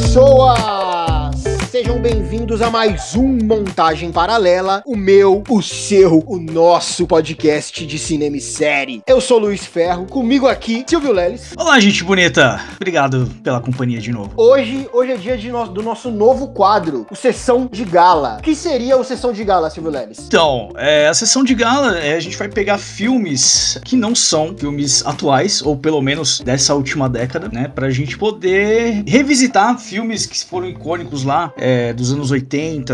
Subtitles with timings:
[0.00, 0.37] pessoas!
[2.48, 8.38] Bem-vindos a mais um Montagem Paralela, o meu, o seu, o nosso podcast de cinema
[8.38, 9.02] e série.
[9.06, 11.52] Eu sou Luiz Ferro, comigo aqui, Silvio Leles.
[11.58, 12.58] Olá, gente bonita.
[12.76, 14.32] Obrigado pela companhia de novo.
[14.34, 18.38] Hoje, hoje é dia no, do nosso novo quadro, o Sessão de Gala.
[18.38, 20.18] O que seria o Sessão de Gala, Silvio Leles?
[20.26, 24.56] Então, é, a Sessão de Gala, é, a gente vai pegar filmes que não são
[24.56, 27.68] filmes atuais, ou pelo menos dessa última década, né?
[27.68, 32.37] Pra gente poder revisitar filmes que foram icônicos lá é, dos anos 80,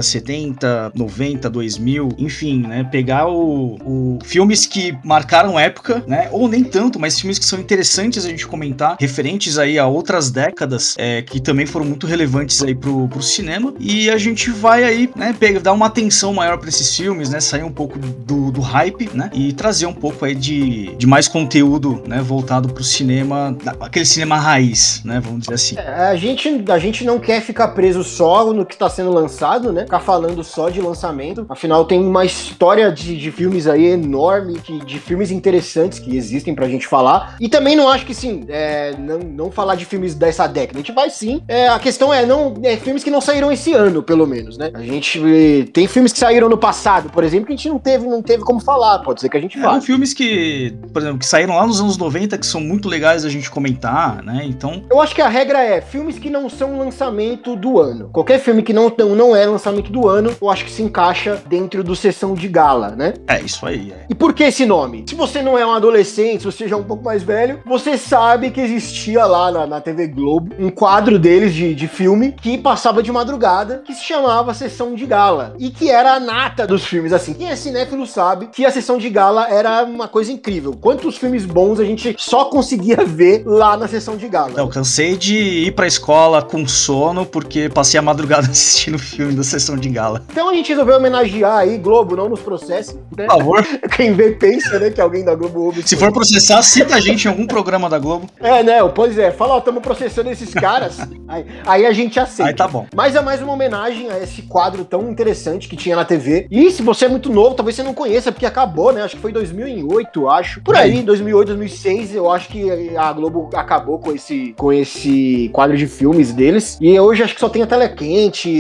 [0.02, 2.84] 70, 90, 2000, enfim, né?
[2.84, 6.28] Pegar o, o, filmes que marcaram época, né?
[6.30, 10.30] Ou nem tanto, mas filmes que são interessantes a gente comentar, referentes aí a outras
[10.30, 13.74] décadas, é, que também foram muito relevantes aí pro, pro cinema.
[13.78, 15.34] E a gente vai aí, né?
[15.38, 17.40] Pegar, dar uma atenção maior para esses filmes, né?
[17.40, 19.30] Sair um pouco do, do hype, né?
[19.32, 22.20] E trazer um pouco aí de, de mais conteúdo, né?
[22.20, 25.20] Voltado pro cinema, aquele cinema raiz, né?
[25.20, 25.76] Vamos dizer assim.
[25.79, 29.34] É, a gente, a gente não quer ficar preso só no que está sendo lançado,
[29.73, 29.82] né?
[29.82, 31.46] Ficar falando só de lançamento.
[31.49, 36.54] Afinal, tem uma história de, de filmes aí enorme, de, de filmes interessantes que existem
[36.54, 37.37] pra gente falar.
[37.41, 40.79] E também não acho que, sim, é, não, não falar de filmes dessa década.
[40.79, 41.43] A gente vai sim.
[41.49, 44.71] É, a questão é, não é filmes que não saíram esse ano, pelo menos, né?
[44.74, 48.07] A gente tem filmes que saíram no passado, por exemplo, que a gente não teve,
[48.07, 49.01] não teve como falar.
[49.01, 49.73] Pode ser que a gente fale.
[49.74, 53.24] São filmes que, por exemplo, que saíram lá nos anos 90, que são muito legais
[53.24, 54.43] a gente comentar, né?
[54.45, 54.82] Então.
[54.91, 58.10] Eu acho que a regra é filmes que não são lançamento do ano.
[58.13, 61.84] Qualquer filme que não, não é lançamento do ano, eu acho que se encaixa dentro
[61.84, 63.14] do sessão de gala, né?
[63.28, 63.92] É, isso aí.
[63.92, 64.06] É.
[64.10, 65.04] E por que esse nome?
[65.08, 67.97] Se você não é um adolescente, se você já é um pouco mais velho, você
[67.97, 72.58] sabe que existia lá na, na TV Globo um quadro deles de, de filme que
[72.58, 75.54] passava de madrugada, que se chamava Sessão de Gala.
[75.58, 77.34] E que era a nata dos filmes, assim.
[77.34, 80.75] Quem é cinéfilo sabe que a Sessão de Gala era uma coisa incrível.
[80.80, 84.54] Quantos filmes bons a gente só conseguia ver lá na Sessão de Gala.
[84.56, 89.42] Eu cansei de ir pra escola com sono porque passei a madrugada assistindo filme da
[89.42, 90.22] sessão de gala.
[90.30, 92.94] Então a gente resolveu homenagear aí, Globo, não nos processe.
[93.16, 93.26] Né?
[93.26, 93.66] Por favor.
[93.97, 95.86] Quem vê pensa, né, que alguém da Globo ouve.
[95.86, 98.28] Se for processar, cita a gente em algum programa da Globo.
[98.41, 98.82] É, né?
[98.88, 100.98] Pois é, fala, ó, estamos processando esses caras.
[101.28, 102.50] aí, aí, a gente aceita.
[102.50, 102.86] Aí tá bom.
[102.94, 106.46] Mas é mais uma homenagem a esse quadro tão interessante que tinha na TV.
[106.50, 109.02] E se você é muito novo, talvez você não conheça, porque acabou, né?
[109.02, 110.60] Acho que foi 2008, acho.
[110.62, 115.76] Por aí, 2008, 2006, eu acho que a Globo acabou com esse, com esse quadro
[115.76, 116.78] de filmes deles.
[116.81, 118.50] E hoje acho que só tem a tela quente,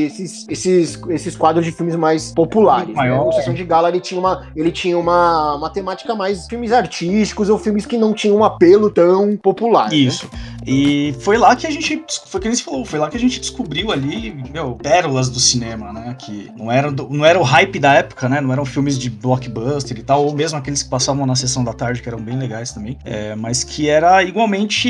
[0.48, 2.94] esses, esses, esses quadros de filmes mais populares.
[2.94, 3.12] Né?
[3.12, 7.48] O Sessão de Gala ele tinha, uma, ele tinha uma, uma temática mais filmes artísticos
[7.48, 9.90] ou filmes que não tinham um apelo tão popular.
[9.90, 9.96] Né?
[9.96, 10.28] Isso.
[10.32, 10.54] Né?
[10.66, 13.38] E foi lá que a gente, foi que gente falou, foi lá que a gente
[13.38, 16.16] descobriu ali, meu, pérolas do cinema, né?
[16.18, 18.40] Que não era, não era o hype da época, né?
[18.40, 21.72] Não eram filmes de blockbuster e tal, ou mesmo aqueles que passavam na sessão da
[21.72, 24.88] tarde, que eram bem legais também, é, mas que era igualmente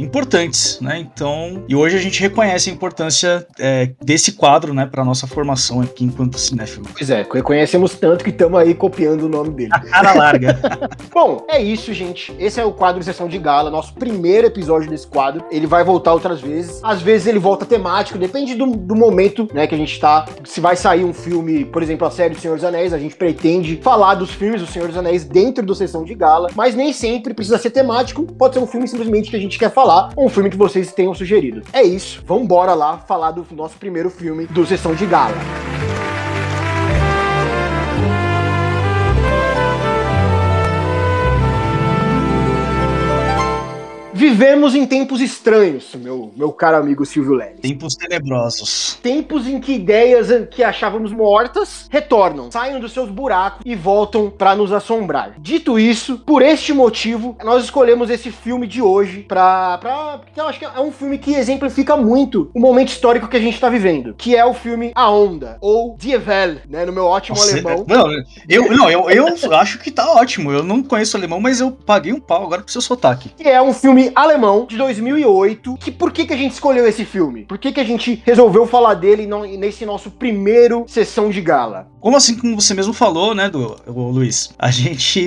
[0.00, 0.98] importantes, né?
[0.98, 5.80] Então, e hoje a gente reconhece a importância é, desse quadro, né, para nossa formação
[5.80, 6.86] aqui enquanto cinéfilo.
[6.96, 9.70] Pois é, reconhecemos tanto que estamos aí copiando o nome dele.
[9.72, 10.58] A cara larga.
[11.12, 12.34] Bom, é isso, gente.
[12.38, 15.44] Esse é o quadro Sessão de Gala, nosso primeiro episódio desse quadro.
[15.50, 16.80] Ele vai voltar outras vezes.
[16.82, 20.26] Às vezes ele volta temático, depende do, do momento, né, que a gente tá.
[20.44, 23.16] Se vai sair um filme, por exemplo, a série do Senhor dos Anéis, a gente
[23.16, 26.92] pretende falar dos filmes do Senhor dos Anéis dentro do Sessão de Gala, mas nem
[26.92, 28.24] sempre precisa ser temático.
[28.24, 30.92] Pode ser um filme simplesmente que a gente quer falar, ou um filme que vocês
[30.92, 31.62] tenham sugerido.
[31.72, 32.22] É isso.
[32.26, 35.34] Vamos embora lá falar do nosso primeiro filme do Sessão de Gala.
[44.18, 47.60] Vivemos em tempos estranhos, meu, meu caro amigo Silvio Leles.
[47.60, 48.98] Tempos tenebrosos.
[49.00, 54.56] Tempos em que ideias que achávamos mortas retornam, saem dos seus buracos e voltam para
[54.56, 55.34] nos assombrar.
[55.38, 59.78] Dito isso, por este motivo, nós escolhemos esse filme de hoje pra.
[59.78, 63.36] pra porque eu acho que é um filme que exemplifica muito o momento histórico que
[63.36, 66.84] a gente tá vivendo, que é o filme A Onda, ou Die Welle, né?
[66.84, 67.84] No meu ótimo Nossa, alemão.
[67.86, 68.10] Não,
[68.48, 70.50] eu, não eu, eu acho que tá ótimo.
[70.50, 73.28] Eu não conheço alemão, mas eu paguei um pau agora pro seu sotaque.
[73.36, 75.76] Que é um filme alemão de 2008.
[75.78, 77.44] Que por que, que a gente escolheu esse filme?
[77.44, 81.88] Por que, que a gente resolveu falar dele nesse nosso primeiro sessão de gala?
[82.00, 84.50] Como assim, como você mesmo falou, né, do, Luiz?
[84.58, 85.20] A gente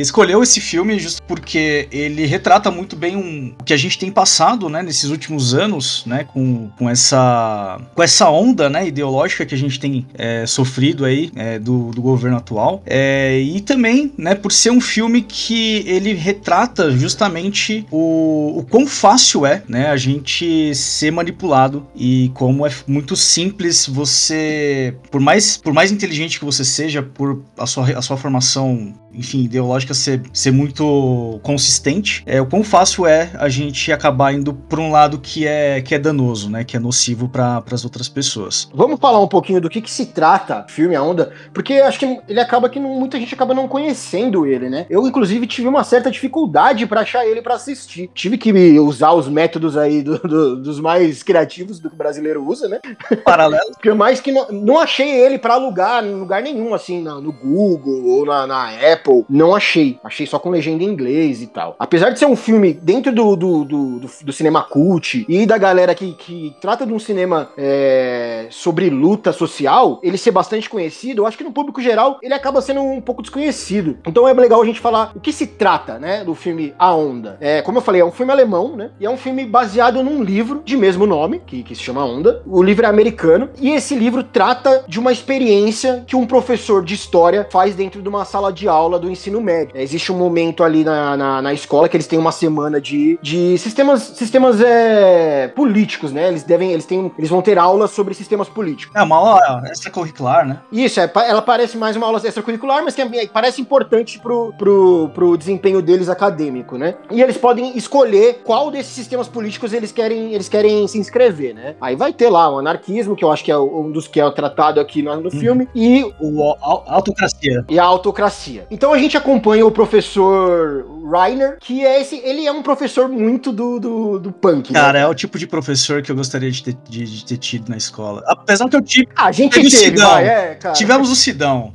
[0.00, 4.10] escolheu esse filme justo porque ele retrata muito bem um, o que a gente tem
[4.10, 9.54] passado, né, nesses últimos anos, né, com, com, essa, com essa onda, né, ideológica que
[9.54, 12.82] a gente tem é, sofrido aí é, do, do governo atual.
[12.84, 18.86] É, e também, né, por ser um filme que ele retrata justamente o o, quão
[18.86, 25.56] fácil é, né, a gente ser manipulado e como é muito simples você, por mais,
[25.56, 30.22] por mais inteligente que você seja, por a sua, a sua formação enfim, ideológica ser,
[30.32, 35.18] ser muito consistente, é o quão fácil é a gente acabar indo por um lado
[35.18, 36.62] que é, que é danoso, né?
[36.64, 38.68] Que é nocivo para as outras pessoas.
[38.74, 41.98] Vamos falar um pouquinho do que, que se trata o filme A Onda, porque acho
[41.98, 44.86] que ele acaba que não, muita gente acaba não conhecendo ele, né?
[44.90, 48.10] Eu, inclusive, tive uma certa dificuldade para achar ele para assistir.
[48.16, 52.42] Tive que usar os métodos aí do, do, dos mais criativos do que o brasileiro
[52.42, 52.80] usa, né?
[53.22, 53.72] Paralelo.
[53.76, 57.30] Porque mais que não, não achei ele para alugar em lugar nenhum, assim, no, no
[57.30, 59.98] Google ou na, na Apple não achei.
[60.02, 61.76] Achei só com legenda em inglês e tal.
[61.78, 65.58] Apesar de ser um filme dentro do, do, do, do, do cinema cult e da
[65.58, 71.22] galera que, que trata de um cinema é, sobre luta social, ele ser bastante conhecido,
[71.22, 73.98] eu acho que no público geral ele acaba sendo um pouco desconhecido.
[74.06, 77.36] Então é legal a gente falar o que se trata, né, do filme A Onda.
[77.40, 80.62] É, como eu falei, um filme alemão, né, e é um filme baseado num livro
[80.64, 82.42] de mesmo nome, que, que se chama Onda.
[82.46, 86.94] O livro é americano, e esse livro trata de uma experiência que um professor de
[86.94, 89.76] história faz dentro de uma sala de aula do ensino médio.
[89.76, 93.18] É, existe um momento ali na, na, na, escola que eles têm uma semana de,
[93.22, 96.28] de sistemas, sistemas é, políticos, né?
[96.28, 98.94] Eles devem, eles têm, eles vão ter aulas sobre sistemas políticos.
[98.94, 100.60] É uma aula extracurricular, né?
[100.70, 105.10] Isso, é, ela parece mais uma aula extracurricular, mas que é, parece importante pro, pro,
[105.14, 106.94] pro desempenho deles acadêmico, né?
[107.10, 111.76] E eles podem escolher qual desses sistemas políticos eles querem, eles querem se inscrever, né?
[111.80, 114.30] Aí vai ter lá o anarquismo, que eu acho que é um dos que é
[114.30, 115.30] tratado aqui no, no hum.
[115.30, 117.64] filme, e o a, autocracia.
[117.68, 118.66] E a autocracia.
[118.70, 122.16] Então a gente acompanha o professor Reiner, que é esse.
[122.16, 124.72] Ele é um professor muito do, do, do punk.
[124.72, 124.80] Né?
[124.80, 125.04] Cara, né?
[125.04, 127.76] é o tipo de professor que eu gostaria de ter, de, de ter tido na
[127.76, 128.22] escola.
[128.26, 129.08] Apesar que eu tive.
[129.14, 130.10] Ah, a gente teve, Sidão.
[130.10, 130.74] Vai, é, cara.
[130.74, 131.72] Tivemos o Sidão.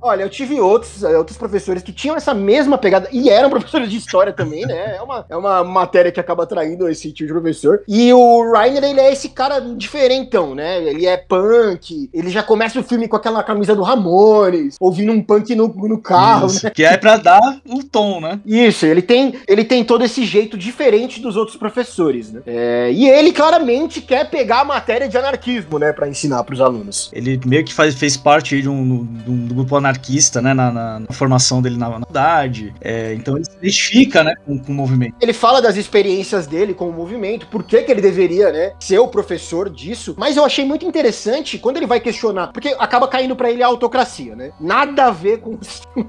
[0.00, 3.96] Olha, eu tive outros, outros professores que tinham essa mesma pegada e eram professores de
[3.96, 4.98] história também, né?
[5.06, 7.82] É uma, é uma matéria que acaba atraindo esse tipo de professor.
[7.86, 10.82] E o Reiner, ele é esse cara diferentão, né?
[10.82, 15.22] Ele é punk, ele já começa o filme com aquela camisa do Ramones, ouvindo um
[15.22, 16.70] punk no, no carro, Isso, né?
[16.70, 18.40] Que é para dar o tom, né?
[18.44, 22.42] Isso, ele tem, ele tem todo esse jeito diferente dos outros professores, né?
[22.46, 26.60] É, e ele claramente quer pegar a matéria de anarquismo, né, para ensinar para os
[26.60, 27.10] alunos.
[27.12, 31.00] Ele meio que faz, fez parte de um, de um grupo anarquista, né, na, na,
[31.00, 32.74] na formação dele na faculdade.
[32.80, 34.95] É, então ele se identifica, né, com, com, o movimento.
[35.20, 38.98] Ele fala das experiências dele com o movimento, por que, que ele deveria, né, ser
[38.98, 40.14] o professor disso.
[40.18, 43.66] Mas eu achei muito interessante quando ele vai questionar, porque acaba caindo para ele a
[43.66, 44.50] autocracia, né?
[44.60, 45.58] Nada a ver com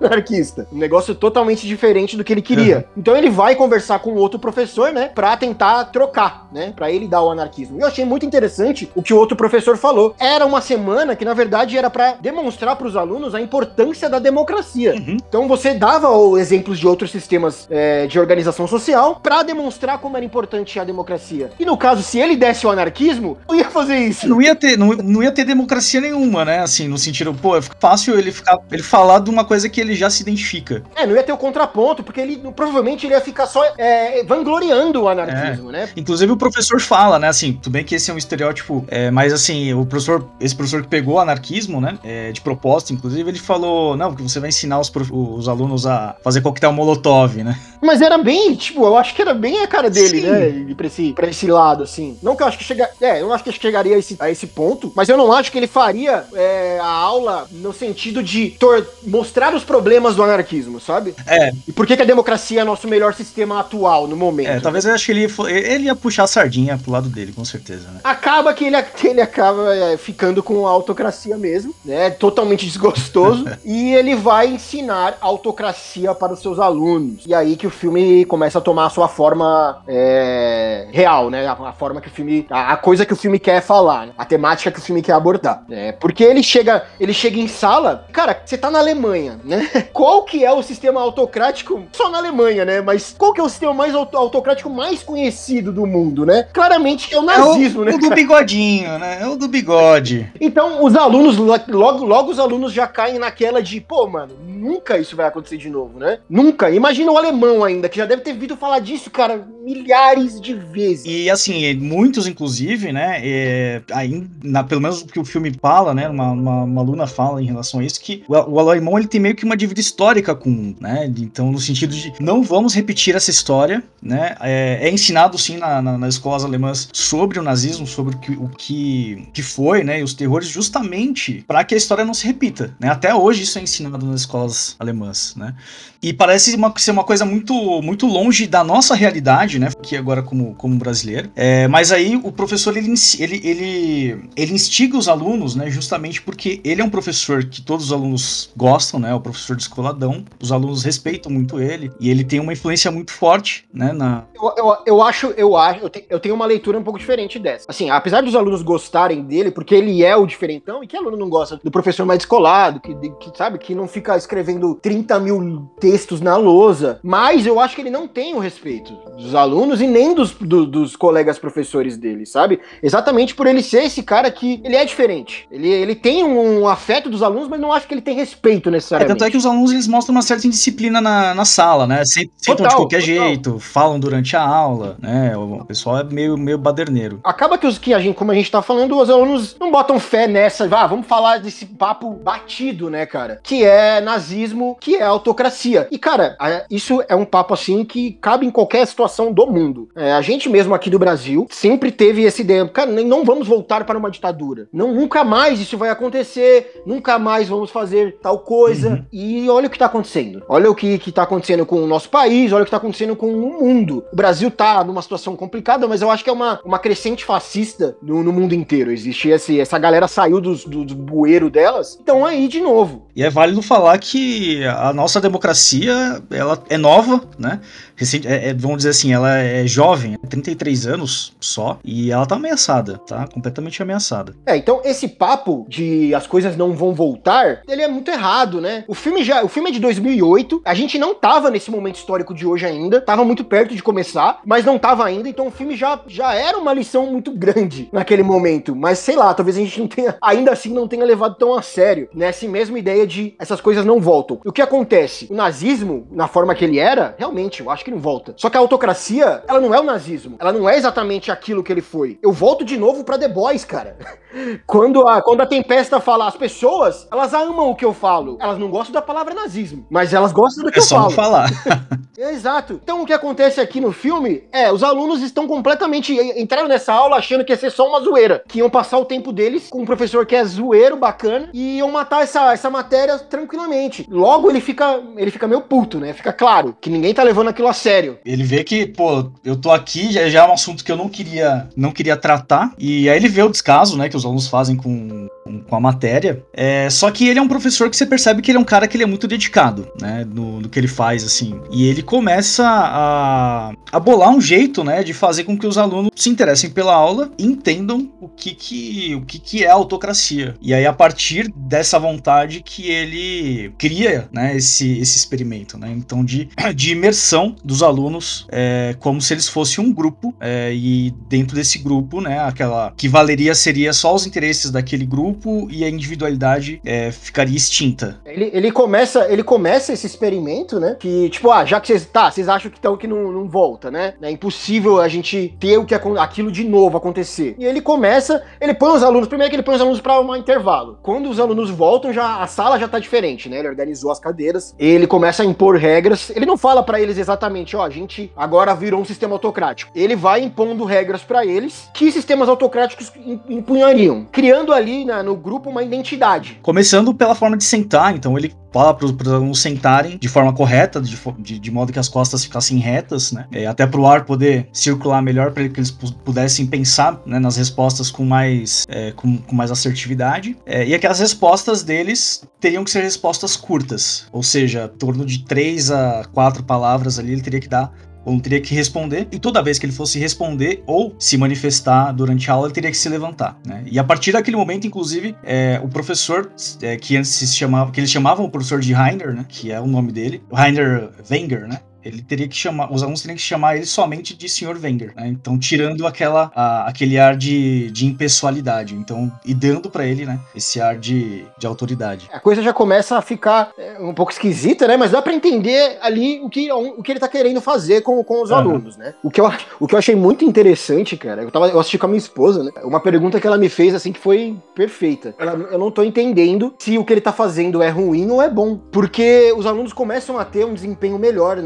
[0.02, 0.68] anarquista.
[0.72, 2.78] Um negócio totalmente diferente do que ele queria.
[2.78, 2.84] Uhum.
[2.98, 7.22] Então ele vai conversar com outro professor, né, pra tentar trocar, né, pra ele dar
[7.22, 7.78] o anarquismo.
[7.78, 10.16] E eu achei muito interessante o que o outro professor falou.
[10.20, 14.20] Era uma semana que, na verdade, era para demonstrar para os alunos a importância da
[14.20, 14.94] democracia.
[14.96, 15.18] Uhum.
[15.28, 16.08] Então você dava
[16.40, 18.77] exemplos de outros sistemas é, de organização social
[19.22, 21.52] para demonstrar como era importante a democracia.
[21.60, 24.28] E no caso, se ele desse o anarquismo, não ia fazer isso.
[24.28, 26.60] Não ia ter, não, não ia ter democracia nenhuma, né?
[26.60, 29.96] Assim, no sentido, pô, é fácil ele ficar, ele falar de uma coisa que ele
[29.96, 30.84] já se identifica.
[30.96, 35.04] É, não ia ter o contraponto, porque ele provavelmente ele ia ficar só é, vangloriando
[35.04, 35.74] o anarquismo, é.
[35.74, 35.90] né?
[35.96, 39.34] Inclusive o professor fala, né, assim, tudo bem que esse é um estereótipo, é, mas
[39.34, 43.40] assim, o professor, esse professor que pegou o anarquismo, né, é, de propósito, inclusive, ele
[43.40, 47.58] falou, não, porque você vai ensinar os, os alunos a fazer coquetel molotov, né?
[47.82, 50.28] Mas era bem, tipo, eu acho que era bem a cara dele, Sim.
[50.28, 52.18] né, pra esse, pra esse lado, assim.
[52.22, 54.48] Não que eu acho que chega, é, eu acho que chegaria a esse, a esse
[54.48, 58.56] ponto, mas eu não acho que ele faria é, a aula no sentido de
[59.04, 61.16] mostrar os problemas do anarquismo, sabe?
[61.26, 61.52] É.
[61.68, 64.50] E por que, que a democracia é nosso melhor sistema atual no momento?
[64.50, 67.34] É, talvez eu acho que ele ia, ele ia puxar a sardinha pro lado dele,
[67.34, 68.00] com certeza, né?
[68.04, 72.10] Acaba que ele, ele acaba é, ficando com a autocracia mesmo, né?
[72.10, 73.46] Totalmente desgostoso.
[73.64, 77.24] e ele vai ensinar autocracia para os seus alunos.
[77.26, 81.48] E aí que o filme começa a tomar a sua forma é, real, né?
[81.48, 82.46] A, a, forma que o filme.
[82.50, 84.14] A, a, coisa que o filme quer falar, né?
[84.18, 85.64] a temática que o filme quer abordar.
[85.70, 89.68] É, porque ele chega, ele chega em sala, cara, você tá na Alemanha, né?
[89.94, 91.84] Qual que é o sistema autocrático?
[91.92, 92.82] Só na Alemanha, né?
[92.82, 96.48] Mas qual que é o sistema mais autocrático mais conhecido do mundo, né?
[96.54, 97.92] Claramente é o nazismo, é o, né?
[97.96, 99.20] O do bigodinho, né?
[99.22, 100.32] É o do bigode.
[100.40, 105.16] Então, os alunos, logo, logo os alunos já caem naquela de, pô, mano, nunca isso
[105.16, 106.20] vai acontecer de novo, né?
[106.30, 106.70] Nunca.
[106.70, 111.06] Imagina o alemão ainda, que já deve ter ouvido falar disso, cara, milhares de vezes.
[111.06, 113.20] E assim, muitos, inclusive, né?
[113.22, 116.08] É, aí, na, pelo menos o que o filme fala, né?
[116.08, 119.20] Uma, uma, uma aluna fala em relação a isso, que o, o alemão ele tem
[119.20, 121.12] meio que uma dívida histórica com, né?
[121.18, 124.36] Então, no sentido de não vamos repetir essa história, né?
[124.40, 128.32] É, é ensinado sim na, na, nas escolas alemãs sobre o nazismo, sobre o que,
[128.32, 130.00] o que, que foi, né?
[130.00, 132.90] E os terrores, justamente para que a história não se repita, né?
[132.90, 135.54] Até hoje isso é ensinado nas escolas alemãs, né?
[136.02, 139.70] E parece uma, ser uma coisa muito, muito longe da nossa realidade, né?
[139.82, 141.30] Que agora como, como brasileiro.
[141.36, 145.70] É, mas aí o professor ele, ele, ele, ele instiga os alunos, né?
[145.70, 149.14] Justamente porque ele é um professor que todos os alunos gostam, né?
[149.14, 150.26] O professor de escoladão.
[150.42, 153.94] Os alunos respeitam muito ele e ele tem uma influência muito forte, né?
[153.94, 154.26] Na...
[154.36, 157.40] Eu, eu, eu acho, eu acho, eu, te, eu tenho uma leitura um pouco diferente
[157.40, 157.66] dessa.
[157.68, 161.30] Assim, apesar dos alunos gostarem dele, porque ele é o diferentão, e que aluno não
[161.30, 166.22] gosta do professor mais descolado, que, que sabe, que não fica escrevendo 30 mil textos
[166.22, 167.00] na lousa.
[167.04, 170.66] Mas eu acho que ele não tem o respeito dos alunos e nem dos, do,
[170.66, 172.60] dos colegas professores dele, sabe?
[172.82, 175.48] Exatamente por ele ser esse cara que ele é diferente.
[175.52, 179.12] Ele, ele tem um afeto dos alunos, mas não acho que ele tem respeito necessariamente.
[179.12, 182.02] É, tanto é que os alunos eles mostram uma certa indisciplina na, na sala, né?
[182.06, 183.28] Sentam total, de qualquer total.
[183.28, 185.38] jeito, falam durante a aula, né?
[185.38, 187.20] O pessoal é meio, meio baderneiro.
[187.24, 190.00] Acaba que os que a gente, como a gente tá falando, os alunos não botam
[190.00, 193.40] fé nessa, ah, vamos falar desse papo batido, né, cara?
[193.44, 195.88] Que é nazismo, que é autocracia.
[195.92, 196.36] E, cara,
[196.72, 199.90] isso é um papo assim que cabe em qualquer situação do mundo.
[199.96, 203.84] É, a gente mesmo aqui do Brasil sempre teve esse ideia, cara, não vamos voltar
[203.84, 204.68] para uma ditadura.
[204.72, 208.90] Não, nunca mais isso vai acontecer, nunca mais vamos fazer tal coisa.
[208.90, 209.06] Uhum.
[209.12, 210.44] E olha o que tá acontecendo.
[210.48, 213.16] Olha o que, que tá acontecendo com o nosso país, olha o que tá acontecendo
[213.16, 214.04] com o mundo.
[214.12, 217.98] O Brasil tá numa situação complicada, mas eu acho que é uma, uma crescente fascista
[218.02, 218.92] no, no mundo inteiro.
[218.92, 223.08] Existe esse, essa galera saiu dos, do, do bueiro delas, então aí de novo.
[223.16, 227.60] E é válido falar que a nossa democracia, ela é nova, né?
[227.98, 232.36] Recente, é, é, vamos dizer assim, ela é jovem, 33 anos só, e ela tá
[232.36, 233.28] ameaçada, tá?
[233.28, 234.36] Completamente ameaçada.
[234.46, 238.86] É, então esse papo de as coisas não vão voltar, ele é muito errado, né?
[238.88, 242.34] O filme já, o filme é de 2008, a gente não tava nesse momento histórico
[242.34, 245.76] de hoje ainda, tava muito perto de começar, mas não tava ainda, então o filme
[245.76, 249.80] já, já era uma lição muito grande naquele momento, mas sei lá, talvez a gente
[249.80, 253.60] não tenha, ainda assim não tenha levado tão a sério nessa mesma ideia de essas
[253.60, 254.40] coisas não voltam.
[254.46, 255.28] O que acontece?
[255.32, 258.34] O nazismo, na forma que ele era, realmente, eu acho não volta.
[258.38, 260.38] Só que a autocracia, ela não é o nazismo.
[260.40, 262.20] Ela não é exatamente aquilo que ele foi.
[262.22, 263.98] Eu volto de novo pra The Boys, cara.
[264.66, 268.38] quando a, quando a Tempesta fala, as pessoas, elas amam o que eu falo.
[268.40, 271.12] Elas não gostam da palavra nazismo, mas elas gostam do que é eu só falo.
[271.12, 271.50] falar.
[272.18, 272.80] Exato.
[272.84, 277.18] Então o que acontece aqui no filme é, os alunos estão completamente entraram nessa aula
[277.18, 279.86] achando que ia ser só uma zoeira, que iam passar o tempo deles com um
[279.86, 284.06] professor que é zoeiro, bacana, e iam matar essa, essa matéria tranquilamente.
[284.10, 286.14] Logo ele fica ele fica meio puto, né?
[286.14, 288.18] Fica claro que ninguém tá levando aquilo a sério.
[288.26, 291.10] Ele vê que, pô, eu tô aqui, já, já é um assunto que eu não
[291.10, 292.74] queria, não queria tratar.
[292.78, 295.28] E aí ele vê o descaso, né, que os alunos fazem com,
[295.68, 296.44] com a matéria.
[296.54, 298.88] É, só que ele é um professor que você percebe que ele é um cara
[298.88, 301.60] que ele é muito dedicado, né, no, no que ele faz, assim.
[301.72, 306.12] E ele começa a, a bolar um jeito, né, de fazer com que os alunos
[306.16, 310.56] se interessem pela aula e entendam o que que, o que, que é autocracia.
[310.62, 316.24] E aí, a partir dessa vontade que ele cria, né, esse, esse experimento, né, então
[316.24, 321.14] de, de imersão dos dos alunos é, como se eles fossem um grupo é, e
[321.30, 325.90] dentro desse grupo, né, aquela que valeria seria só os interesses daquele grupo e a
[325.90, 328.20] individualidade é, ficaria extinta.
[328.26, 332.30] Ele, ele começa ele começa esse experimento, né, que tipo, ah, já que vocês tá,
[332.32, 334.14] vocês acham que então que não, não volta, né?
[334.22, 337.56] É impossível a gente ter o que aquilo de novo acontecer.
[337.58, 340.36] E ele começa, ele põe os alunos, primeiro que ele põe os alunos para um
[340.36, 341.00] intervalo.
[341.02, 343.60] Quando os alunos voltam, já a sala já tá diferente, né?
[343.60, 346.30] Ele organizou as cadeiras, ele começa a impor regras.
[346.30, 349.92] Ele não fala para eles exatamente ó, a gente agora virou um sistema autocrático.
[349.96, 353.12] Ele vai impondo regras para eles que sistemas autocráticos
[353.50, 353.97] impunhariam,
[354.32, 356.60] criando ali no grupo uma identidade.
[356.62, 361.02] Começando pela forma de sentar, então ele fala para os alunos sentarem de forma correta,
[361.02, 363.48] de, de, de, modo que as costas ficassem retas, né?
[363.52, 367.58] É, até para o ar poder circular melhor, para que eles pudessem pensar né, nas
[367.58, 370.56] respostas com mais, é, com, com, mais assertividade.
[370.66, 375.44] É, e aquelas respostas deles teriam que ser respostas curtas, ou seja, em torno de
[375.44, 377.92] três a quatro palavras ali ele teria que dar
[378.32, 382.50] não teria que responder, e toda vez que ele fosse responder ou se manifestar durante
[382.50, 383.84] a aula, ele teria que se levantar, né?
[383.86, 388.00] E a partir daquele momento, inclusive, é, o professor, é, que antes se chamava, que
[388.00, 389.46] eles chamavam o professor de Heiner, né?
[389.48, 391.80] Que é o nome dele, Heiner Wenger, né?
[392.08, 394.78] Ele teria que chamar, os alunos teriam que chamar ele somente de Sr.
[394.82, 395.28] Wenger, né?
[395.28, 400.40] Então, tirando aquela, a, aquele ar de, de impessoalidade, então, e dando para ele, né,
[400.56, 402.30] esse ar de, de autoridade.
[402.32, 404.98] A coisa já começa a ficar é, um pouco esquisita, né?
[404.98, 408.42] Mas dá para entender ali o que, o que ele tá querendo fazer com, com
[408.42, 408.58] os uhum.
[408.58, 409.14] alunos, né?
[409.24, 412.06] O que, eu, o que eu achei muito interessante, cara, eu, tava, eu assisti com
[412.06, 412.72] a minha esposa, né?
[412.84, 415.36] Uma pergunta que ela me fez, assim, que foi perfeita.
[415.38, 418.50] Ela, eu não tô entendendo se o que ele tá fazendo é ruim ou é
[418.50, 418.78] bom.
[418.92, 421.58] Porque os alunos começam a ter um desempenho melhor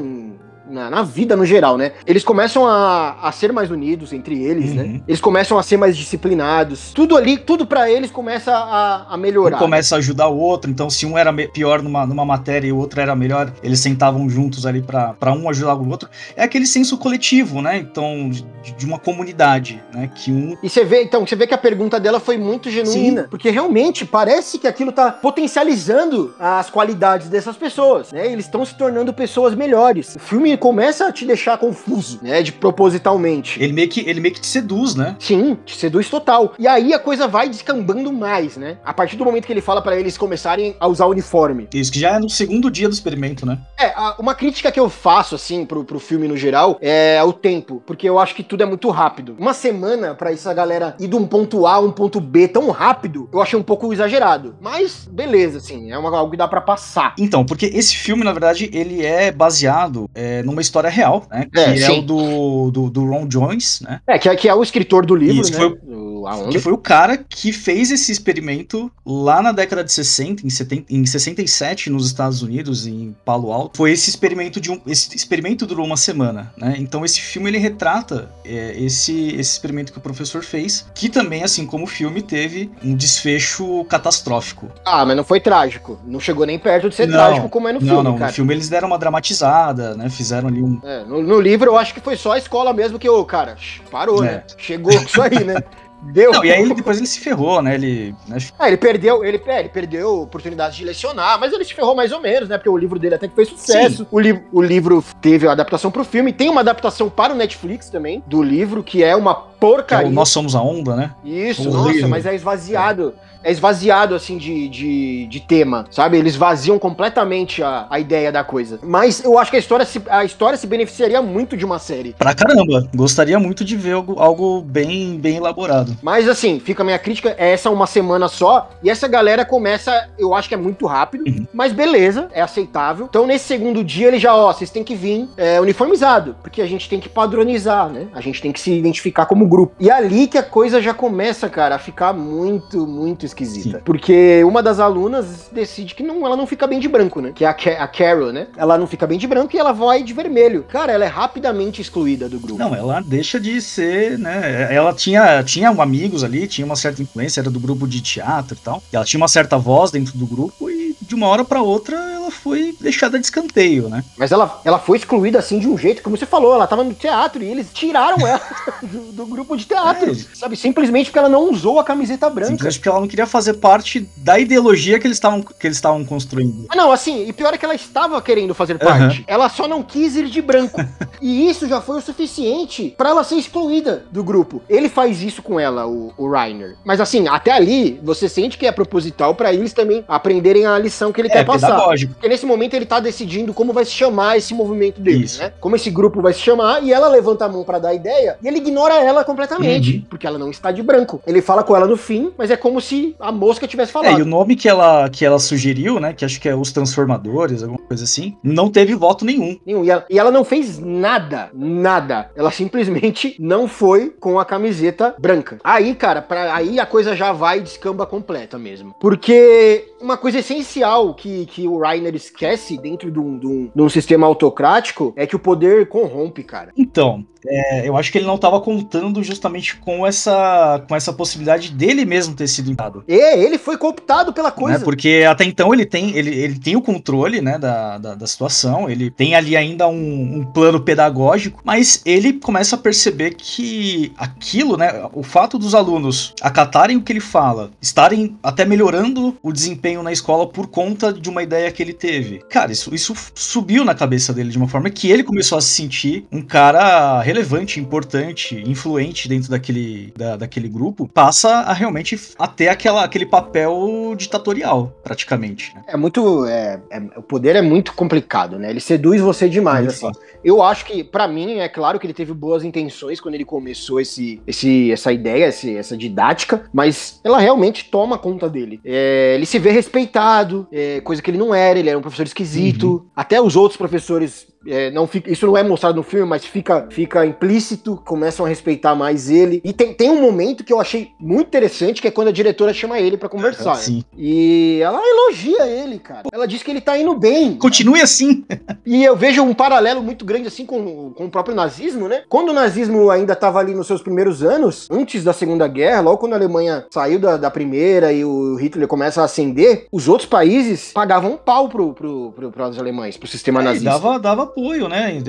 [0.72, 1.92] na, na vida no geral, né?
[2.06, 4.84] Eles começam a, a ser mais unidos entre eles, né?
[4.84, 5.02] Uhum.
[5.08, 6.92] Eles começam a ser mais disciplinados.
[6.94, 9.58] Tudo ali, tudo pra eles começa a, a Um melhorar.
[9.58, 12.78] começa a ajudar o outro, então se um era pior numa, numa matéria e o
[12.78, 16.10] outro era melhor, eles sentavam juntos ali pra pra um ajudar o outro.
[16.36, 17.78] É aquele senso coletivo, né?
[17.78, 18.46] Então, de,
[18.78, 20.10] de uma comunidade, né?
[20.16, 20.58] Que um.
[20.64, 24.06] E você vê, então, você vê que a pergunta dela foi muito genuína, porque realmente
[24.06, 28.32] parece que aquilo tá potencializando as qualidades dessas pessoas, né?
[28.32, 30.16] Eles estão se tornando pessoas melhores.
[30.16, 32.42] O filme começa a te deixar confuso, né?
[32.44, 33.62] De propositalmente.
[33.62, 35.16] Ele meio que, ele meio que te seduz, né?
[35.20, 36.54] Sim, te seduz total.
[36.60, 38.78] E aí a coisa vai descambando mais, né?
[38.86, 41.68] A partir do momento que ele fala pra eles começarem a usar uniforme.
[41.74, 43.58] Isso que já é no segundo dia do experimento, né?
[43.80, 47.34] É, a- uma crítica que eu faço, assim, pro, pro filme no geral, é o
[47.34, 47.82] tempo.
[47.86, 49.36] Porque eu acho que tudo é muito rápido.
[49.40, 52.70] Uma semana pra essa galera ir de um ponto A a um ponto B tão
[52.70, 54.56] rápido, eu achei um pouco exagerado.
[54.62, 57.16] Mas, beleza, assim, é uma, algo que dá pra passar.
[57.18, 61.48] Então, porque esse filme, na verdade, ele é baseado é, numa história real, né?
[61.52, 62.00] Que É, é, sim.
[62.00, 64.00] o do, do, do Ron Jones, né?
[64.08, 65.58] É, que, é- que é o escritor do livro, Isso, né?
[65.58, 65.80] foi
[66.22, 66.50] O- a Onda.
[66.50, 70.86] Que foi o cara que fez esse experimento lá na década de 60, em, 70,
[70.94, 73.78] em 67, nos Estados Unidos, em Palo Alto.
[73.78, 74.80] Foi esse experimento de um.
[74.86, 76.76] Esse experimento durou uma semana, né?
[76.78, 81.44] Então esse filme ele retrata é, esse, esse experimento que o professor fez, que também,
[81.44, 84.70] assim como o filme, teve um desfecho catastrófico.
[84.86, 86.00] Ah, mas não foi trágico.
[86.06, 88.14] Não chegou nem perto de ser Não, trágico como é no não, filme, não.
[88.18, 88.28] cara.
[88.28, 90.10] No filme eles deram uma dramatizada, né?
[90.10, 90.80] Fizeram ali um.
[90.84, 93.56] É, no, no livro eu acho que foi só a escola mesmo que, ô, cara,
[93.90, 94.32] parou, É.
[94.32, 94.44] né?
[94.58, 95.56] Chegou com isso aí, né?
[96.02, 96.32] Deu.
[96.32, 97.76] Não, e aí ele- depois ele se ferrou, né?
[97.76, 98.16] Ele.
[98.28, 101.74] né, Ah, ele perdeu, ele, é, ele perdeu a oportunidade de lecionar, mas ele se
[101.74, 102.58] ferrou mais ou menos, né?
[102.58, 104.08] Porque o livro dele até que fez sucesso.
[104.10, 107.90] O, li o livro teve a adaptação pro filme, tem uma adaptação para o Netflix
[107.90, 110.08] também, do livro, que é uma é porcaria.
[110.08, 111.12] o Nós Somos a Onda, né?
[111.24, 113.14] Isso, nossa, mas é esvaziado.
[113.44, 116.16] É esvaziado, assim, de, de, de tema, sabe?
[116.16, 118.78] Eles vaziam completamente a, a ideia da coisa.
[118.84, 122.14] Mas eu acho que a história, se, a história se beneficiaria muito de uma série.
[122.14, 122.88] Pra caramba.
[122.96, 125.98] Gostaria muito de ver algo, algo bem, bem elaborado.
[126.04, 130.08] Mas assim, fica a minha crítica, é essa uma semana só, e essa galera começa,
[130.20, 131.48] eu acho que é muito rápido, Uhum.
[131.52, 133.08] mas beleza, é aceitável.
[133.10, 136.68] Então nesse segundo dia ele já, ó, vocês têm que vir é, uniformizado, porque a
[136.68, 138.06] gente tem que padronizar, né?
[138.14, 139.74] A gente tem que se identificar como grupo.
[139.80, 143.78] E é ali que a coisa já começa, cara, a ficar muito, muito esquisita.
[143.78, 143.84] Sim.
[143.84, 147.32] Porque uma das alunas decide que não, ela não fica bem de branco, né?
[147.36, 148.48] Que é a, Ca- a Carol, né?
[148.56, 150.64] Ela não fica bem de branco e ela vai de vermelho.
[150.68, 152.58] Cara, ela é rapidamente excluída do grupo.
[152.60, 154.74] Não, ela deixa de ser, né?
[154.74, 158.64] Ela tinha, tinha amigos ali, tinha uma certa influência, era do grupo de teatro e
[158.64, 158.82] tal.
[158.92, 162.32] Ela tinha uma certa voz dentro do grupo e de uma hora pra outra ela
[162.32, 164.04] foi deixada de escanteio, né?
[164.18, 166.94] Mas ela, ela foi excluída assim de um jeito, como você falou, ela tava no
[166.94, 168.42] teatro e eles tiraram ela
[168.82, 170.16] do, do grupo de teatro, É.
[170.34, 170.56] sabe?
[170.56, 172.52] Simplesmente porque ela não usou a camiseta branca.
[172.52, 176.06] Simplesmente porque ela não queria fazer parte da ideologia que eles estavam que eles estavam
[176.06, 176.66] construindo.
[176.70, 179.24] Ah, não, assim, e pior é que ela estava querendo fazer parte.
[179.28, 180.80] Ela só não quis ir de branco.
[181.22, 184.62] e isso já foi o suficiente pra ela ser excluída do grupo.
[184.70, 186.78] Ele faz isso com ela, o, o Reiner.
[186.86, 190.91] Mas assim, até ali, você sente que é proposital pra eles também aprenderem a lição
[191.14, 191.72] que ele É, quer passar.
[191.72, 192.14] pedagógico.
[192.14, 195.40] Porque nesse momento ele tá decidindo como vai se chamar esse movimento dele, Isso.
[195.42, 195.54] né?
[195.60, 198.48] Como esse grupo vai se chamar, e ela levanta a mão pra dar ideia, e
[198.48, 200.04] ele ignora ela completamente, Uhum.
[200.10, 201.22] porque ela não está de branco.
[201.26, 204.20] Ele fala com ela no fim, mas é como se a mosca tivesse É, falado.
[204.20, 206.14] e o nome que ela, que ela sugeriu, né?
[206.14, 209.58] Que acho que é os Transformadores, alguma coisa assim, não teve voto nenhum.
[209.66, 209.84] Nenhum.
[209.84, 212.30] E ela, e ela não fez nada, nada.
[212.36, 215.58] Ela simplesmente não foi com a camiseta branca.
[215.64, 218.96] Aí, cara, pra, aí a coisa já vai e descamba completa mesmo.
[219.00, 223.82] Porque uma coisa essencial que, que o Reiner esquece dentro de um, de, um, de
[223.82, 226.72] um sistema autocrático é que o poder corrompe, cara.
[226.78, 231.72] Então, é, eu acho que ele não estava contando justamente com essa, com essa possibilidade
[231.72, 233.04] dele mesmo ter sido indicado.
[233.08, 234.80] E ele foi cooptado pela coisa.
[234.80, 234.84] Né?
[234.84, 238.90] Porque até então ele tem, ele, ele tem o controle né, da, da, da situação,
[238.90, 244.78] ele tem ali ainda um, um plano pedagógico, mas ele começa a perceber que aquilo,
[244.78, 249.91] né, o fato dos alunos acatarem o que ele fala, estarem até melhorando o desempenho
[250.02, 252.40] na escola por conta de uma ideia que ele teve.
[252.50, 255.70] Cara, isso, isso subiu na cabeça dele de uma forma que ele começou a se
[255.70, 262.48] sentir um cara relevante, importante, influente dentro daquele, da, daquele grupo, passa a realmente a
[262.48, 265.74] ter aquela, aquele papel ditatorial, praticamente.
[265.76, 265.82] Né?
[265.88, 266.46] É muito.
[266.46, 268.70] É, é- o poder é muito complicado, né?
[268.70, 270.02] Ele seduz você demais, Muito assim.
[270.08, 270.22] fácil.
[270.44, 274.00] Eu acho que, pra mim, é claro que ele teve boas intenções quando ele começou
[274.00, 278.80] esse, esse, essa ideia, esse- essa didática, mas ela realmente toma conta dele.
[278.84, 282.26] É, ele se vê respeitado, é, coisa que ele não era, ele era um professor
[282.26, 283.06] esquisito.
[283.16, 286.88] Até os outros professores É, não fica, isso não é mostrado no filme, mas fica,
[286.90, 289.62] fica implícito, começam a respeitar mais ele.
[289.64, 292.74] E tem, tem um momento que eu achei muito interessante, que é quando a diretora
[292.74, 293.76] chama ele para conversar.
[293.76, 294.04] Sim.
[294.18, 296.24] E ela elogia ele, cara.
[296.32, 297.56] Ela diz que ele tá indo bem.
[297.58, 298.44] Continue assim.
[298.86, 302.24] E eu vejo um paralelo muito grande assim com, com o próprio nazismo, né?
[302.28, 306.18] Quando o nazismo ainda estava ali nos seus primeiros anos, antes da Segunda Guerra, logo
[306.18, 310.28] quando a Alemanha saiu da, da primeira e o Hitler começa a ascender, os outros
[310.28, 313.90] países pagavam um pau pro, pro, pro, pros alemães, pro sistema É, e nazista.
[313.92, 315.22] dava, dava apoio, né?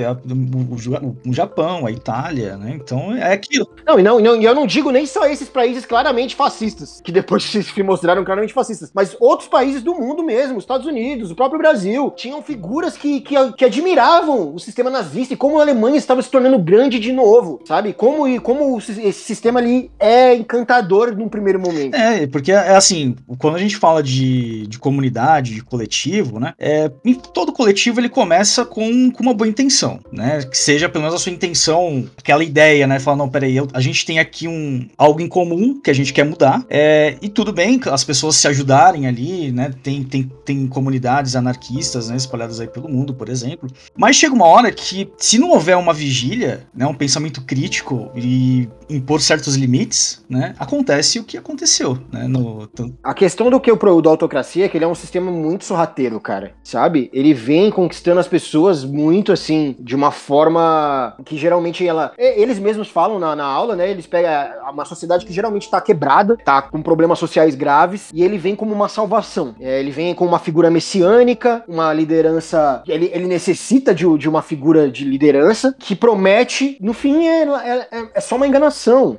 [0.64, 2.78] O, o- Japão, a Itália, né?
[2.82, 3.68] Então é aquilo.
[3.86, 7.42] Não, e não, não, eu não digo nem só esses países claramente fascistas, que depois
[7.44, 11.58] se mostraram claramente fascistas, mas outros países do mundo mesmo, os Estados Unidos, o próprio
[11.58, 16.22] Brasil, tinham figuras que, que, que admiravam o sistema nazista e como a Alemanha estava
[16.22, 17.92] se tornando grande de novo, sabe?
[17.92, 21.94] Como, e como esse sistema ali é encantador num primeiro momento.
[21.94, 26.54] É, porque é assim, quando a gente fala de, de comunidade, de coletivo, né?
[26.58, 26.88] É,
[27.32, 30.42] todo coletivo ele começa com, com uma boa intenção, né?
[30.42, 32.98] Que seja pelo menos a sua intenção, aquela ideia, né?
[32.98, 36.12] Falar, não, peraí, eu- a gente tem aqui um algo em comum que a gente
[36.12, 36.64] quer mudar.
[36.68, 39.72] É, e tudo bem as pessoas se ajudarem ali, né?
[39.82, 42.16] Tem, tem, tem comunidades anarquistas, né?
[42.16, 43.70] Espalhadas aí pelo mundo, por exemplo.
[43.96, 46.86] Mas chega uma hora que, se não houver uma vigília, né?
[46.86, 50.54] Um pensamento crítico e impor certos limites, né?
[50.58, 52.26] Acontece o que aconteceu, né?
[52.28, 52.68] No,
[53.02, 56.18] A questão do que o da autocracia é que ele é um sistema muito sorrateiro,
[56.20, 56.52] cara.
[56.62, 57.10] Sabe?
[57.12, 62.12] Ele vem conquistando as pessoas muito assim, de uma forma que geralmente ela.
[62.16, 63.90] Eles mesmos falam na, na aula, né?
[63.90, 64.30] Eles pegam
[64.72, 68.72] uma sociedade que geralmente tá quebrada, tá com problemas sociais graves, e ele vem como
[68.74, 69.54] uma salvação.
[69.60, 72.82] É, ele vem como uma figura messiânica, uma liderança.
[72.86, 77.88] Ele, ele necessita de, de uma figura de liderança que promete, no fim, é, é,
[77.90, 78.72] é- é só uma enganação,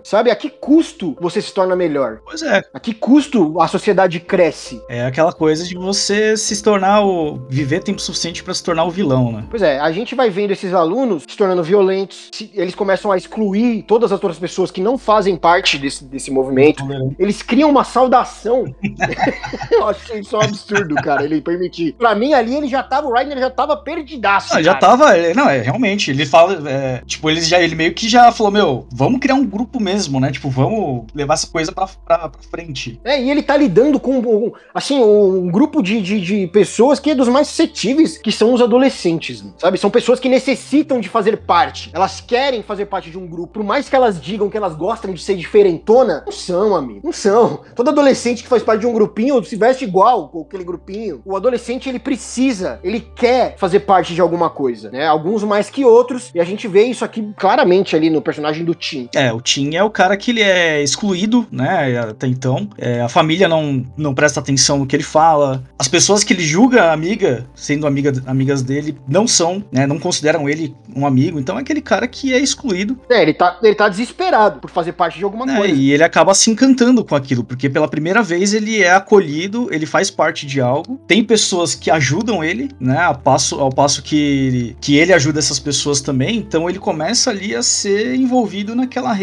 [0.04, 0.30] sabe?
[0.32, 2.20] A que custo você se torna melhor?
[2.26, 4.82] Pois é, A que custo a sociedade cresce?
[4.90, 7.40] é aquela coisa de você se tornar o.
[7.50, 9.46] viver tempo suficiente pra se tornar o vilão, né?
[9.50, 13.18] Pois é, a gente vai vendo esses alunos se tornando violentos, se- eles começam a
[13.18, 16.84] excluir todas as outras pessoas que não fazem parte desse, desse movimento.
[17.20, 18.66] Eles criam uma saudação.
[19.72, 21.94] Eu achei isso um absurdo, cara, ele permitir.
[21.94, 24.54] Pra mim, ali, ele já tava, o Reiner já tava perdidaço.
[24.56, 25.16] Ah, já tava.
[25.18, 26.12] é, Não, é realmente.
[26.12, 26.70] Ele fala.
[26.70, 27.60] é, tipo, ele já.
[27.62, 30.32] Ele meio que já falou, meu, vamos criar um grupo mesmo, né?
[30.32, 33.00] Tipo, vamos levar essa coisa pra, pra, pra frente.
[33.04, 37.12] É, e ele tá lidando com, um, assim, um grupo de, de, de pessoas que
[37.12, 39.78] é dos mais suscetíveis, que são os adolescentes, sabe?
[39.78, 41.92] São pessoas que necessitam de fazer parte.
[41.94, 43.54] Elas querem fazer parte de um grupo.
[43.54, 47.02] Por mais que elas digam que elas gostam de ser diferentona, não são, amigo.
[47.04, 47.62] Não são.
[47.76, 51.22] Todo adolescente que faz parte de um grupinho se veste igual com aquele grupinho.
[51.26, 55.06] O adolescente, ele precisa, ele quer fazer parte de alguma coisa, né?
[55.06, 58.74] Alguns mais que outros, e a gente vê isso aqui claramente ali no personagem do
[58.74, 59.10] Tim.
[59.16, 62.00] É, o Tim é o cara que ele é excluído, né?
[62.00, 62.70] Até então.
[62.78, 65.64] É, a família não, não presta atenção no que ele fala.
[65.78, 69.88] As pessoas que ele julga amiga, sendo amiga, amigas dele, não são, né?
[69.88, 71.40] Não consideram ele um amigo.
[71.40, 72.98] Então é aquele cara que é excluído.
[73.10, 75.74] É, ele tá, ele tá desesperado por fazer parte de alguma né, coisa.
[75.74, 79.86] e ele acaba se encantando com aquilo, porque pela primeira vez ele é acolhido, ele
[79.86, 81.00] faz parte de algo.
[81.08, 83.00] Tem pessoas que ajudam ele, né?
[83.00, 86.38] Ao passo, ao passo que, ele, que ele ajuda essas pessoas também.
[86.38, 89.23] Então ele começa ali a ser envolvido naquela rede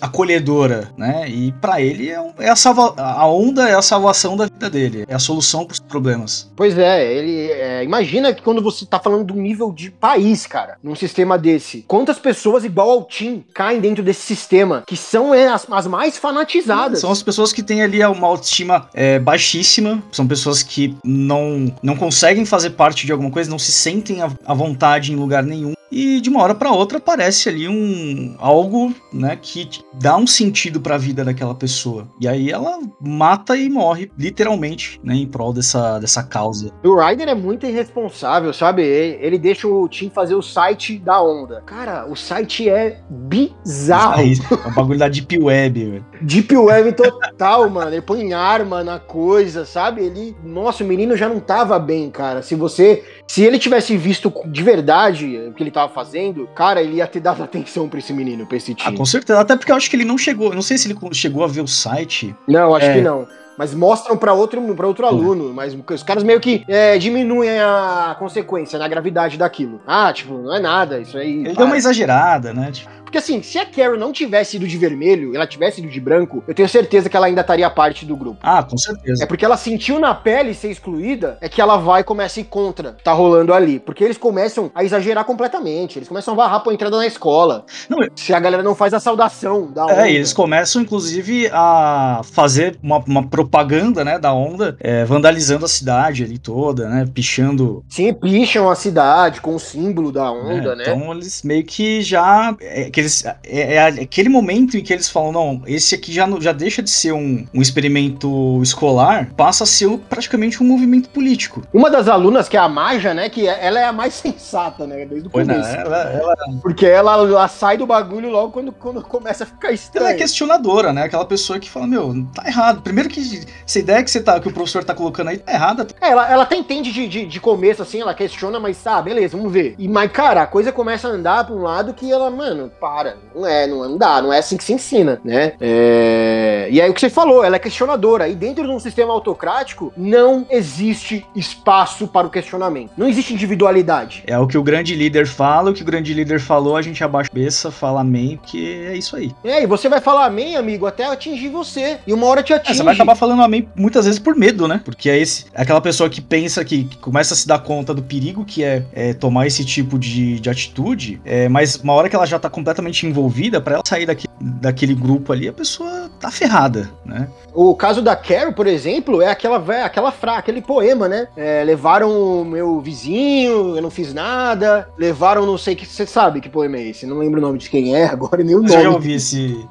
[0.00, 1.28] acolhedora, né?
[1.28, 4.68] E pra ele é, um- é a salva, a onda é a salvação da vida
[4.70, 6.50] dele, é a solução pros problemas.
[6.56, 7.50] Pois é, ele.
[7.50, 11.84] é, imagina que quando você tá falando um nível de país, cara, num sistema desse,
[11.86, 16.16] quantas pessoas igual ao Tim caem dentro desse sistema, que são é, as, as mais
[16.18, 17.00] fanatizadas.
[17.00, 21.96] São as pessoas que têm ali uma autoestima é, baixíssima, são pessoas que não, não
[21.96, 25.72] conseguem fazer parte de alguma coisa, não se sentem à vontade em lugar nenhum.
[25.90, 30.80] E de uma hora pra outra aparece ali um algo, né, que dá um sentido
[30.80, 32.06] pra vida daquela pessoa.
[32.20, 36.70] E aí ela mata e morre, literalmente, né, em prol dessa, dessa causa.
[36.84, 38.82] O Ryder é muito irresponsável, sabe?
[38.82, 41.62] Ele, ele deixa o Tim fazer o site da onda.
[41.62, 44.20] Cara, o site é bizarro.
[44.20, 46.06] Aí, é um bagulho da Deep Web, velho.
[46.20, 47.92] Deep Web total, mano.
[47.92, 50.02] Ele põe arma na coisa, sabe?
[50.02, 50.36] Ele.
[50.44, 52.42] Nossa, o menino já não tava bem, cara.
[52.42, 53.04] Se você.
[53.28, 57.20] Se ele tivesse visto de verdade o que ele tava fazendo, cara, ele ia ter
[57.20, 58.96] dado atenção pra esse menino, pra esse Ah, time.
[58.96, 59.38] com certeza.
[59.38, 60.48] Até porque eu acho que ele não chegou.
[60.48, 62.34] eu Não sei se ele chegou a ver o site.
[62.48, 62.94] Não, acho É.
[62.94, 63.26] que não.
[63.58, 65.52] Mas mostram pra outro, pra outro aluno.
[65.52, 69.80] Mas os caras meio que é, diminuem a consequência, né, a gravidade daquilo.
[69.84, 71.38] Ah, tipo, não é nada, isso aí.
[71.38, 71.54] Ele para.
[71.56, 72.70] deu uma exagerada, né?
[72.70, 75.98] Tipo, Porque assim, se a Carol não tivesse ido de vermelho, ela tivesse ido de
[75.98, 78.38] branco, eu tenho certeza que ela ainda estaria parte do grupo.
[78.42, 79.24] Ah, com certeza.
[79.24, 82.42] É porque ela sentiu na pele ser excluída, é que ela vai e começa a
[82.42, 82.98] ir contra.
[83.02, 83.80] Tá rolando ali.
[83.80, 85.98] Porque eles começam a exagerar completamente.
[85.98, 87.64] Eles começam a varrar pra entrada na escola.
[87.88, 90.06] Não, se a galera não faz a saudação da onda.
[90.06, 95.64] É, e eles começam, inclusive, a fazer uma, uma propaganda, né, da onda, é, vandalizando
[95.64, 97.08] a cidade ali toda, né?
[97.14, 97.82] Pichando.
[97.88, 100.84] Sim, picham a cidade com o símbolo da onda, é, né?
[100.88, 102.54] Então eles meio que já.
[102.60, 106.28] É, que eles, é, é, aquele momento em que eles falam, não, esse aqui já,
[106.40, 111.62] já deixa de ser um, um experimento escolar, passa a ser praticamente um movimento político.
[111.72, 113.28] Uma das alunas, que é a Maja, né?
[113.28, 115.06] Que é, ela é a mais sensata, né?
[115.06, 115.52] Desde o começo.
[115.52, 116.34] Não, ela, ela...
[116.60, 120.06] Porque ela, ela, sai do bagulho logo quando, quando começa a ficar estranho.
[120.06, 121.04] Ela é questionadora, né?
[121.04, 122.82] Aquela pessoa que fala, meu, tá errado.
[122.82, 125.86] Primeiro que essa ideia que você tá, que o professor tá colocando aí tá errada.
[126.00, 129.36] É, ela, ela até entende de, de, de começo, assim, ela questiona, mas tá, beleza,
[129.36, 129.76] vamos ver.
[129.78, 133.18] E, mas, cara, a coisa começa a andar pra um lado que ela, mano, para.
[133.34, 135.52] Não é, não, não dá, não é assim que se ensina, né?
[135.60, 136.68] É...
[136.70, 138.26] E aí o que você falou, ela é questionadora.
[138.28, 142.92] E dentro de um sistema autocrático, não existe espaço para o questionamento.
[142.96, 144.24] Não existe individualidade.
[144.26, 147.04] É o que o grande líder fala, o que o grande líder falou, a gente
[147.04, 149.32] abaixa a cabeça, fala amém, que é isso aí.
[149.44, 151.98] É, e você vai falar amém, amigo, até atingir você.
[152.06, 152.72] E uma hora te atinge.
[152.72, 154.80] É, você vai acabar falando amém muitas vezes por medo, né?
[154.82, 157.92] Porque é esse, é aquela pessoa que pensa que, que, começa a se dar conta
[157.92, 162.08] do perigo que é, é tomar esse tipo de, de atitude, é, mas uma hora
[162.08, 166.10] que ela já tá completamente envolvida, para ela sair daqui, daquele grupo ali, a pessoa
[166.20, 167.28] tá ferrada, né?
[167.54, 171.28] O caso da Carol, por exemplo, é aquela aquela fra, aquele poema, né?
[171.36, 174.88] É, levaram meu vizinho, eu não fiz nada.
[174.96, 175.86] Levaram não sei que.
[175.86, 177.06] Você sabe que poema é esse?
[177.06, 178.74] Não lembro o nome de quem é agora, nem o nome.
[178.74, 179.68] Eu já ouvi esse.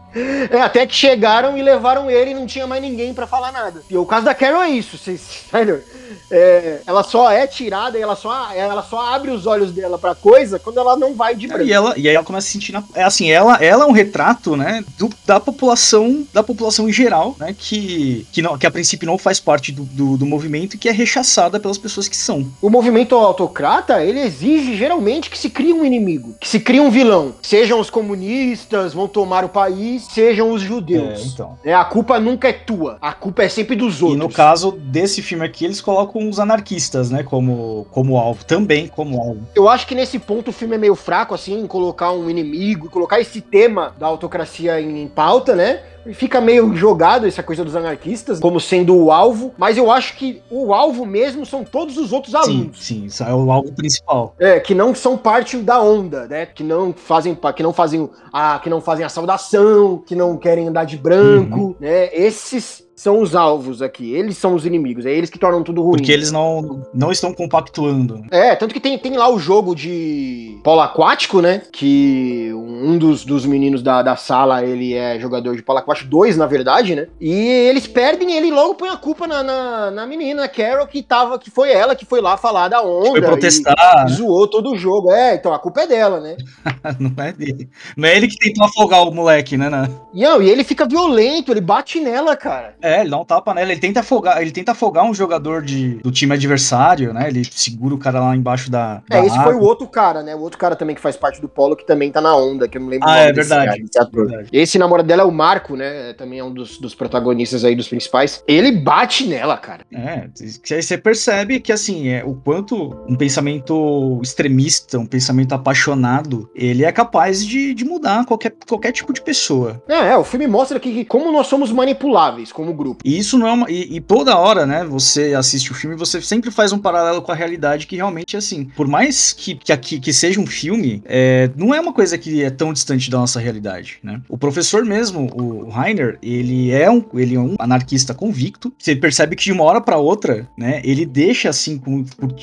[0.49, 3.81] É, até que chegaram e levaram ele e não tinha mais ninguém para falar nada.
[3.89, 5.45] E o caso da Carol é isso, vocês.
[6.29, 10.13] É, ela só é tirada e ela só, ela só abre os olhos dela pra
[10.13, 11.63] coisa quando ela não vai de branco.
[11.63, 12.71] E, ela, e aí ela começa a sentir.
[12.71, 16.93] Na, é assim, ela, ela é um retrato, né, do, da população, da população em
[16.93, 20.75] geral, né, que, que, não, que a princípio não faz parte do, do, do movimento
[20.75, 22.51] e que é rechaçada pelas pessoas que são.
[22.61, 26.91] O movimento autocrata, ele exige geralmente que se crie um inimigo, que se crie um
[26.91, 27.35] vilão.
[27.41, 31.21] Sejam os comunistas, vão tomar o país, sejam os judeus.
[31.21, 31.57] É, então.
[31.63, 34.19] É, a culpa nunca é tua, a culpa é sempre dos outros.
[34.19, 38.87] E no caso desse filme aqui, eles colocam os anarquistas, né, como, como alvo, também
[38.87, 39.47] como alvo.
[39.55, 42.89] Eu acho que nesse ponto o filme é meio fraco, assim, em colocar um inimigo,
[42.89, 45.81] colocar esse tema da autocracia em, em pauta, né?
[46.13, 50.41] Fica meio jogado essa coisa dos anarquistas como sendo o alvo, mas eu acho que
[50.49, 52.83] o alvo mesmo são todos os outros alunos.
[52.83, 54.35] Sim, sim, é o alvo principal.
[54.39, 56.45] É, que não são parte da onda, né?
[56.45, 60.67] Que não fazem, que não fazem a, que não fazem a saudação, que não querem
[60.67, 61.75] andar de branco, uhum.
[61.79, 62.09] né?
[62.13, 65.97] Esses são os alvos aqui, eles são os inimigos, é eles que tornam tudo ruim.
[65.97, 68.25] Porque eles não, não estão compactuando.
[68.31, 71.61] É, tanto que tem, tem lá o jogo de polo aquático, né?
[71.71, 76.35] Que um dos, dos meninos da, da sala, ele é jogador de polo aquático, dois
[76.35, 77.07] na verdade, né?
[77.21, 81.37] E eles perdem ele logo põe a culpa na, na, na menina, Carol, que tava,
[81.37, 83.11] que foi ela que foi lá falar da onda.
[83.11, 84.09] Foi protestar.
[84.09, 85.11] zoou todo o jogo.
[85.11, 86.35] É, então a culpa é dela, né?
[86.99, 87.69] não é dele.
[87.95, 89.69] Não é ele que tentou afogar o moleque, né?
[89.69, 89.81] Não,
[90.13, 92.75] não e ele fica violento, ele bate nela, cara.
[92.81, 95.95] É, ele dá um tapa nela, ele tenta afogar, ele tenta afogar um jogador de,
[95.95, 97.27] do time adversário, né?
[97.27, 99.01] Ele segura o cara lá embaixo da.
[99.07, 99.51] da é, esse água.
[99.51, 100.35] foi o outro cara, né?
[100.35, 102.77] O outro cara também que faz parte do polo, que também tá na onda, que
[102.77, 104.49] eu não lembro ah, o nome é verdade, cara, esse verdade.
[104.51, 106.13] Esse namorado dela é o Marco, né?
[106.13, 108.43] Também é um dos, dos protagonistas aí, dos principais.
[108.47, 109.85] Ele bate nela, cara.
[109.93, 110.27] É,
[110.71, 116.83] aí você percebe que, assim, é, o quanto um pensamento extremista, um pensamento apaixonado, ele
[116.83, 119.81] é capaz de, de mudar qualquer, qualquer tipo de pessoa.
[119.87, 123.01] É, é, o filme mostra que, que como nós somos manipuláveis como grupo.
[123.03, 123.69] E isso não é uma.
[123.69, 127.31] E, e, toda hora, né, você assiste o filme você sempre faz um paralelo com
[127.31, 128.65] a realidade que realmente é assim.
[128.75, 132.49] Por mais que, que, que seja um filme, é, não é uma coisa que é
[132.49, 134.21] tão distante da nossa realidade, né?
[134.29, 138.71] O professor mesmo, o Rainer, ele é um, ele é um anarquista convicto.
[138.77, 142.33] Você percebe que de uma hora para outra, né, ele deixa assim, por, por,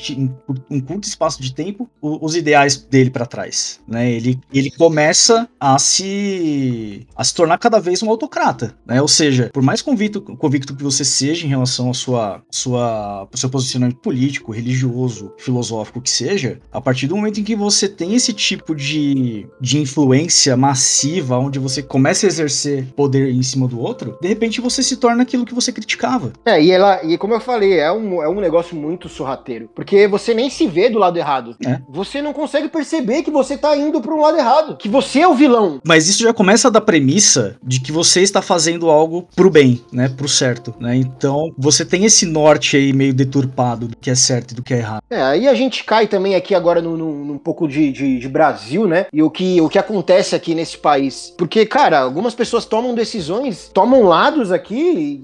[0.45, 4.11] por um curto espaço de tempo, os ideais dele para trás, né?
[4.11, 9.01] Ele, ele começa a se a se tornar cada vez um autocrata, né?
[9.01, 13.37] Ou seja, por mais convicto, convicto que você seja em relação à sua, sua, ao
[13.37, 18.15] seu posicionamento político, religioso, filosófico que seja, a partir do momento em que você tem
[18.15, 23.79] esse tipo de, de influência massiva, onde você começa a exercer poder em cima do
[23.79, 26.33] outro, de repente você se torna aquilo que você criticava.
[26.45, 30.07] É, e ela, e como eu falei, é um, é um negócio muito sorrateiro, porque
[30.07, 31.55] você nem se vê do lado errado.
[31.65, 31.79] É.
[31.89, 35.27] Você não consegue perceber que você tá indo para um lado errado, que você é
[35.27, 35.79] o vilão.
[35.85, 40.09] Mas isso já começa da premissa de que você está fazendo algo pro bem, né?
[40.15, 40.95] Pro certo, né?
[40.95, 44.73] Então, você tem esse norte aí meio deturpado do que é certo e do que
[44.73, 45.03] é errado.
[45.09, 48.87] É, aí a gente cai também aqui agora num, num, pouco de, de, de, Brasil,
[48.87, 49.05] né?
[49.13, 51.33] E o que, o que acontece aqui nesse país.
[51.37, 54.75] Porque, cara, algumas pessoas tomam decisões, tomam lados aqui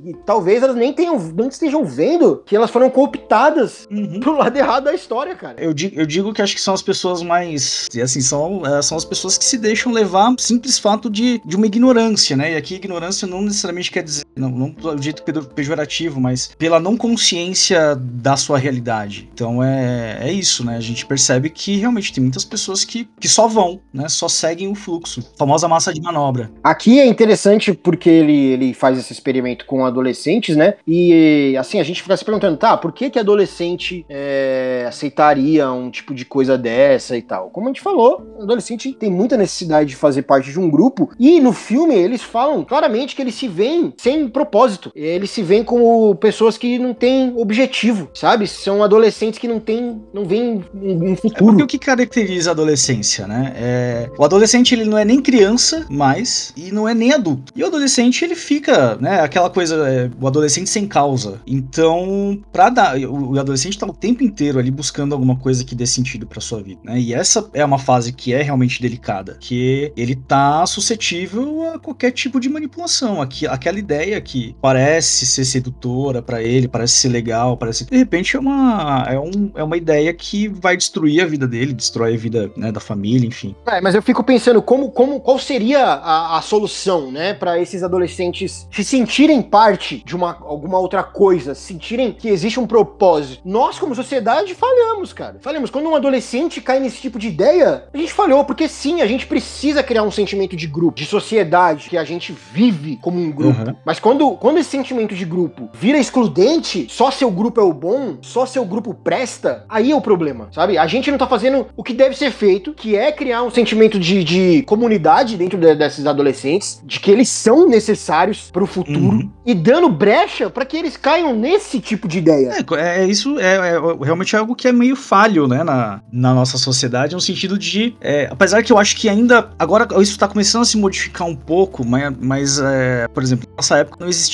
[0.05, 4.19] e, e talvez elas nem tenham, não estejam vendo que elas foram cooptadas uhum.
[4.19, 5.55] pro lado errado da história, cara.
[5.57, 7.87] Eu digo, eu digo que acho que são as pessoas mais.
[8.01, 11.65] Assim, são, é, são as pessoas que se deixam levar simples fato de, de uma
[11.65, 12.53] ignorância, né?
[12.53, 15.23] E aqui ignorância não necessariamente quer dizer, não, não do jeito
[15.55, 19.29] pejorativo, mas pela não consciência da sua realidade.
[19.33, 20.77] Então é, é isso, né?
[20.77, 24.09] A gente percebe que realmente tem muitas pessoas que, que só vão, né?
[24.09, 25.21] Só seguem o fluxo.
[25.35, 26.51] A famosa massa de manobra.
[26.63, 30.75] Aqui é interessante porque ele, ele faz esse experimento com adolescentes, né?
[30.87, 35.89] E assim, a gente fica se perguntando, tá, por que que adolescente é, aceitaria um
[35.89, 37.49] tipo de coisa dessa e tal?
[37.49, 41.39] Como a gente falou, adolescente tem muita necessidade de fazer parte de um grupo e
[41.39, 44.70] no filme eles falam claramente que eles se veem sem propósito.
[44.95, 48.47] Eles se veem como pessoas que não têm objetivo, sabe?
[48.47, 51.33] São adolescentes que não têm, não veem um, futuro.
[51.35, 53.53] É porque o que caracteriza a adolescência, né?
[53.55, 57.51] É, o adolescente ele não é nem criança mais e não é nem adulto.
[57.55, 59.21] E o adolescente ele fica, né?
[59.21, 61.41] Aquela coisa, é, o adolescente sem causa.
[61.45, 65.75] Então, para dar, o, o adolescente tá o tempo inteiro ali buscando alguma coisa que
[65.75, 66.99] dê sentido para sua vida, né?
[66.99, 72.11] E essa é uma fase que é realmente delicada, que ele tá suscetível a qualquer
[72.11, 73.21] tipo de manipulação.
[73.21, 78.35] Aqui, aquela ideia que parece ser sedutora para ele, parece ser legal, parece de repente
[78.35, 82.17] é uma é, um, é uma ideia que vai destruir a vida dele, destrói a
[82.17, 83.55] vida né, da família, enfim.
[83.65, 87.83] É, mas eu fico pensando como, como qual seria a, a solução, né, para esses
[87.83, 93.41] adolescentes se sentirem parte de uma alguma outra coisa, sentirem que existe um propósito.
[93.45, 95.37] Nós como sociedade falhamos, cara.
[95.41, 99.07] Falhamos quando um adolescente cai nesse tipo de ideia, a gente falhou porque sim, a
[99.07, 103.31] gente precisa criar um sentimento de grupo, de sociedade, que a gente vive como um
[103.31, 103.69] grupo.
[103.69, 103.75] Uhum.
[103.85, 108.17] Mas quando, quando esse sentimento de grupo vira excludente, só seu grupo é o bom,
[108.23, 110.79] só seu grupo presta, aí é o problema, sabe?
[110.79, 113.99] A gente não tá fazendo o que deve ser feito, que é criar um sentimento
[113.99, 119.31] de, de comunidade dentro de, desses adolescentes, de que eles são necessários pro futuro uhum.
[119.45, 122.65] e dando brecha para que eles caiam nesse tipo de ideia.
[122.79, 123.73] É, é isso é, é,
[124.03, 128.27] realmente algo que é meio falho, né, na, na nossa sociedade, no sentido de, é,
[128.31, 131.85] apesar que eu acho que ainda agora isso tá começando a se modificar um pouco,
[131.85, 134.30] mas, mas é, por exemplo, nessa época não existia,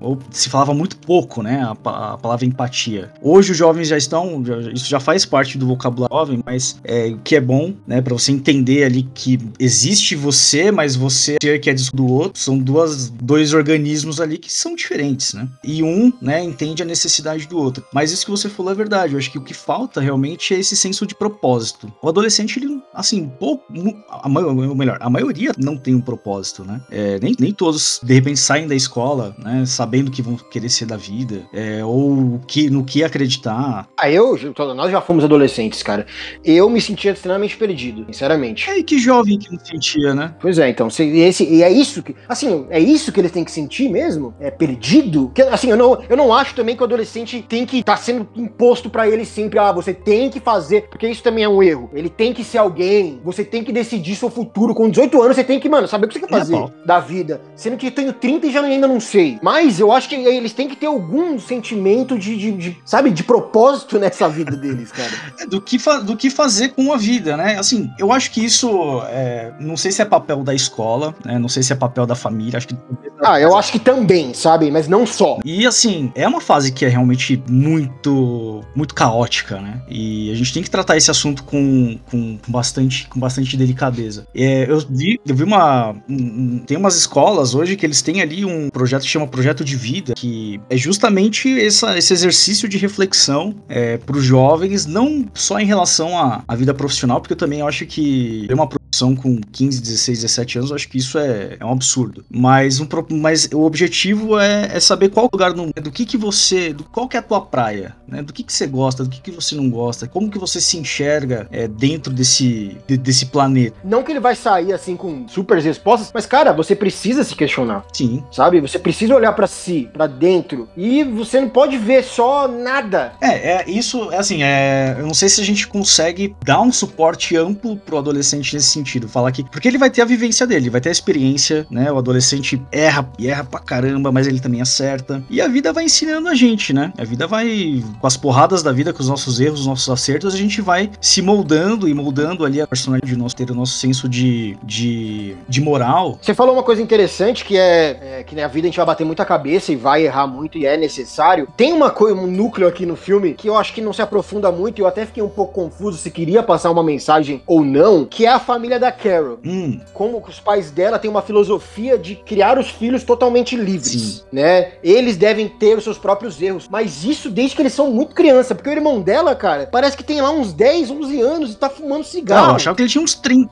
[0.00, 3.10] ou se falava muito pouco, né, a, a palavra empatia.
[3.20, 7.08] Hoje os jovens já estão, já, isso já faz parte do vocabulário jovem, mas é,
[7.08, 11.70] o que é bom, né, para você entender ali que existe você, mas você que
[11.70, 15.48] é do outro, são duas, dois organismos ali que são diferentes, né?
[15.64, 17.84] E um, né, entende a necessidade do outro.
[17.92, 19.14] Mas isso que você falou é verdade.
[19.14, 21.92] Eu acho que o que falta realmente é esse senso de propósito.
[22.02, 23.64] O adolescente, ele, assim, pouco,
[24.08, 26.80] a, ou melhor, a maioria não tem um propósito, né?
[26.90, 30.68] É, nem, nem todos, de repente, saem da escola, né, sabendo o que vão querer
[30.68, 33.88] ser da vida, é, ou que, no que acreditar.
[33.98, 34.38] Ah, eu,
[34.74, 36.06] nós já fomos adolescentes, cara.
[36.44, 38.68] Eu me sentia extremamente perdido, sinceramente.
[38.68, 40.34] É, e que jovem que não sentia, né?
[40.40, 43.44] Pois é, então, se, esse, e é isso que, assim, é isso que eles têm
[43.44, 44.34] que sentir mesmo?
[44.40, 45.30] É perdido?
[45.34, 48.02] Que, assim, eu não, eu não acho também que o adolescente tem que estar tá
[48.02, 51.62] sendo imposto para ele sempre, ah, você tem que fazer, porque isso também é um
[51.62, 51.90] erro.
[51.92, 54.74] Ele tem que ser alguém, você tem que decidir seu futuro.
[54.74, 57.00] Com 18 anos, você tem que, mano, saber o que você quer fazer é da
[57.00, 57.40] vida.
[57.54, 59.38] Sendo que eu tenho 30 e já ainda não sei.
[59.42, 63.22] Mas eu acho que eles têm que ter algum sentimento de, de, de sabe, de
[63.22, 65.12] propósito nessa vida deles, cara.
[65.38, 67.58] É, do que, do que fazer com a vida, né?
[67.58, 71.38] Assim, eu acho que isso, é, não sei se é papel da escola, né?
[71.38, 72.76] Não sei se é papel da família, acho que...
[73.24, 74.70] Ah, eu acho que também, sabe?
[74.70, 75.38] Mas não só.
[75.44, 79.80] E assim, é uma fase que é realmente muito, muito caótica, né?
[79.88, 84.26] E a gente tem que tratar esse assunto com, com, com bastante, com bastante delicadeza.
[84.34, 88.44] É, eu vi, eu vi uma, um, tem umas escolas hoje que eles têm ali
[88.44, 93.54] um projeto que chama Projeto de Vida, que é justamente essa, esse exercício de reflexão
[93.68, 97.62] é, para os jovens, não só em relação à, à vida profissional, porque eu também
[97.62, 98.66] acho que ter uma
[99.10, 102.24] com 15, 16, 17 anos, eu acho que isso é, é um absurdo.
[102.30, 106.72] Mas, um, mas o objetivo é, é saber qual lugar no, do que que você,
[106.72, 108.22] do qual que é a tua praia, né?
[108.22, 110.76] Do que que você gosta, do que que você não gosta, como que você se
[110.76, 113.76] enxerga é, dentro desse, de, desse planeta.
[113.82, 117.84] Não que ele vai sair assim com super respostas, mas cara, você precisa se questionar.
[117.92, 118.22] Sim.
[118.30, 118.60] Sabe?
[118.60, 123.14] Você precisa olhar para si, para dentro, e você não pode ver só nada.
[123.20, 126.72] É, é isso, é assim, é, eu não sei se a gente consegue dar um
[126.72, 129.08] suporte amplo pro adolescente nesse sentido sentido.
[129.08, 129.44] Falar que.
[129.44, 131.90] Porque ele vai ter a vivência dele, vai ter a experiência, né?
[131.90, 135.22] O adolescente erra e erra pra caramba, mas ele também acerta.
[135.30, 136.92] E a vida vai ensinando a gente, né?
[136.98, 137.82] A vida vai.
[138.00, 140.90] Com as porradas da vida, com os nossos erros, os nossos acertos, a gente vai
[141.00, 145.36] se moldando e moldando ali a personalidade de nosso, ter o nosso senso de, de,
[145.48, 146.18] de moral.
[146.20, 149.04] Você falou uma coisa interessante que é, é que na vida a gente vai bater
[149.04, 151.48] muita cabeça e vai errar muito e é necessário.
[151.56, 154.50] Tem uma coisa, um núcleo aqui no filme que eu acho que não se aprofunda
[154.50, 158.04] muito e eu até fiquei um pouco confuso se queria passar uma mensagem ou não,
[158.04, 159.38] que é a família da Carol.
[159.44, 159.80] Hum.
[159.92, 164.22] Como os pais dela têm uma filosofia de criar os filhos totalmente livres, Sim.
[164.32, 164.72] né?
[164.82, 168.54] Eles devem ter os seus próprios erros, mas isso desde que eles são muito criança,
[168.54, 171.68] porque o irmão dela, cara, parece que tem lá uns 10, 11 anos e tá
[171.68, 172.42] fumando cigarro.
[172.42, 173.50] Não, eu achava que ele tinha uns 30.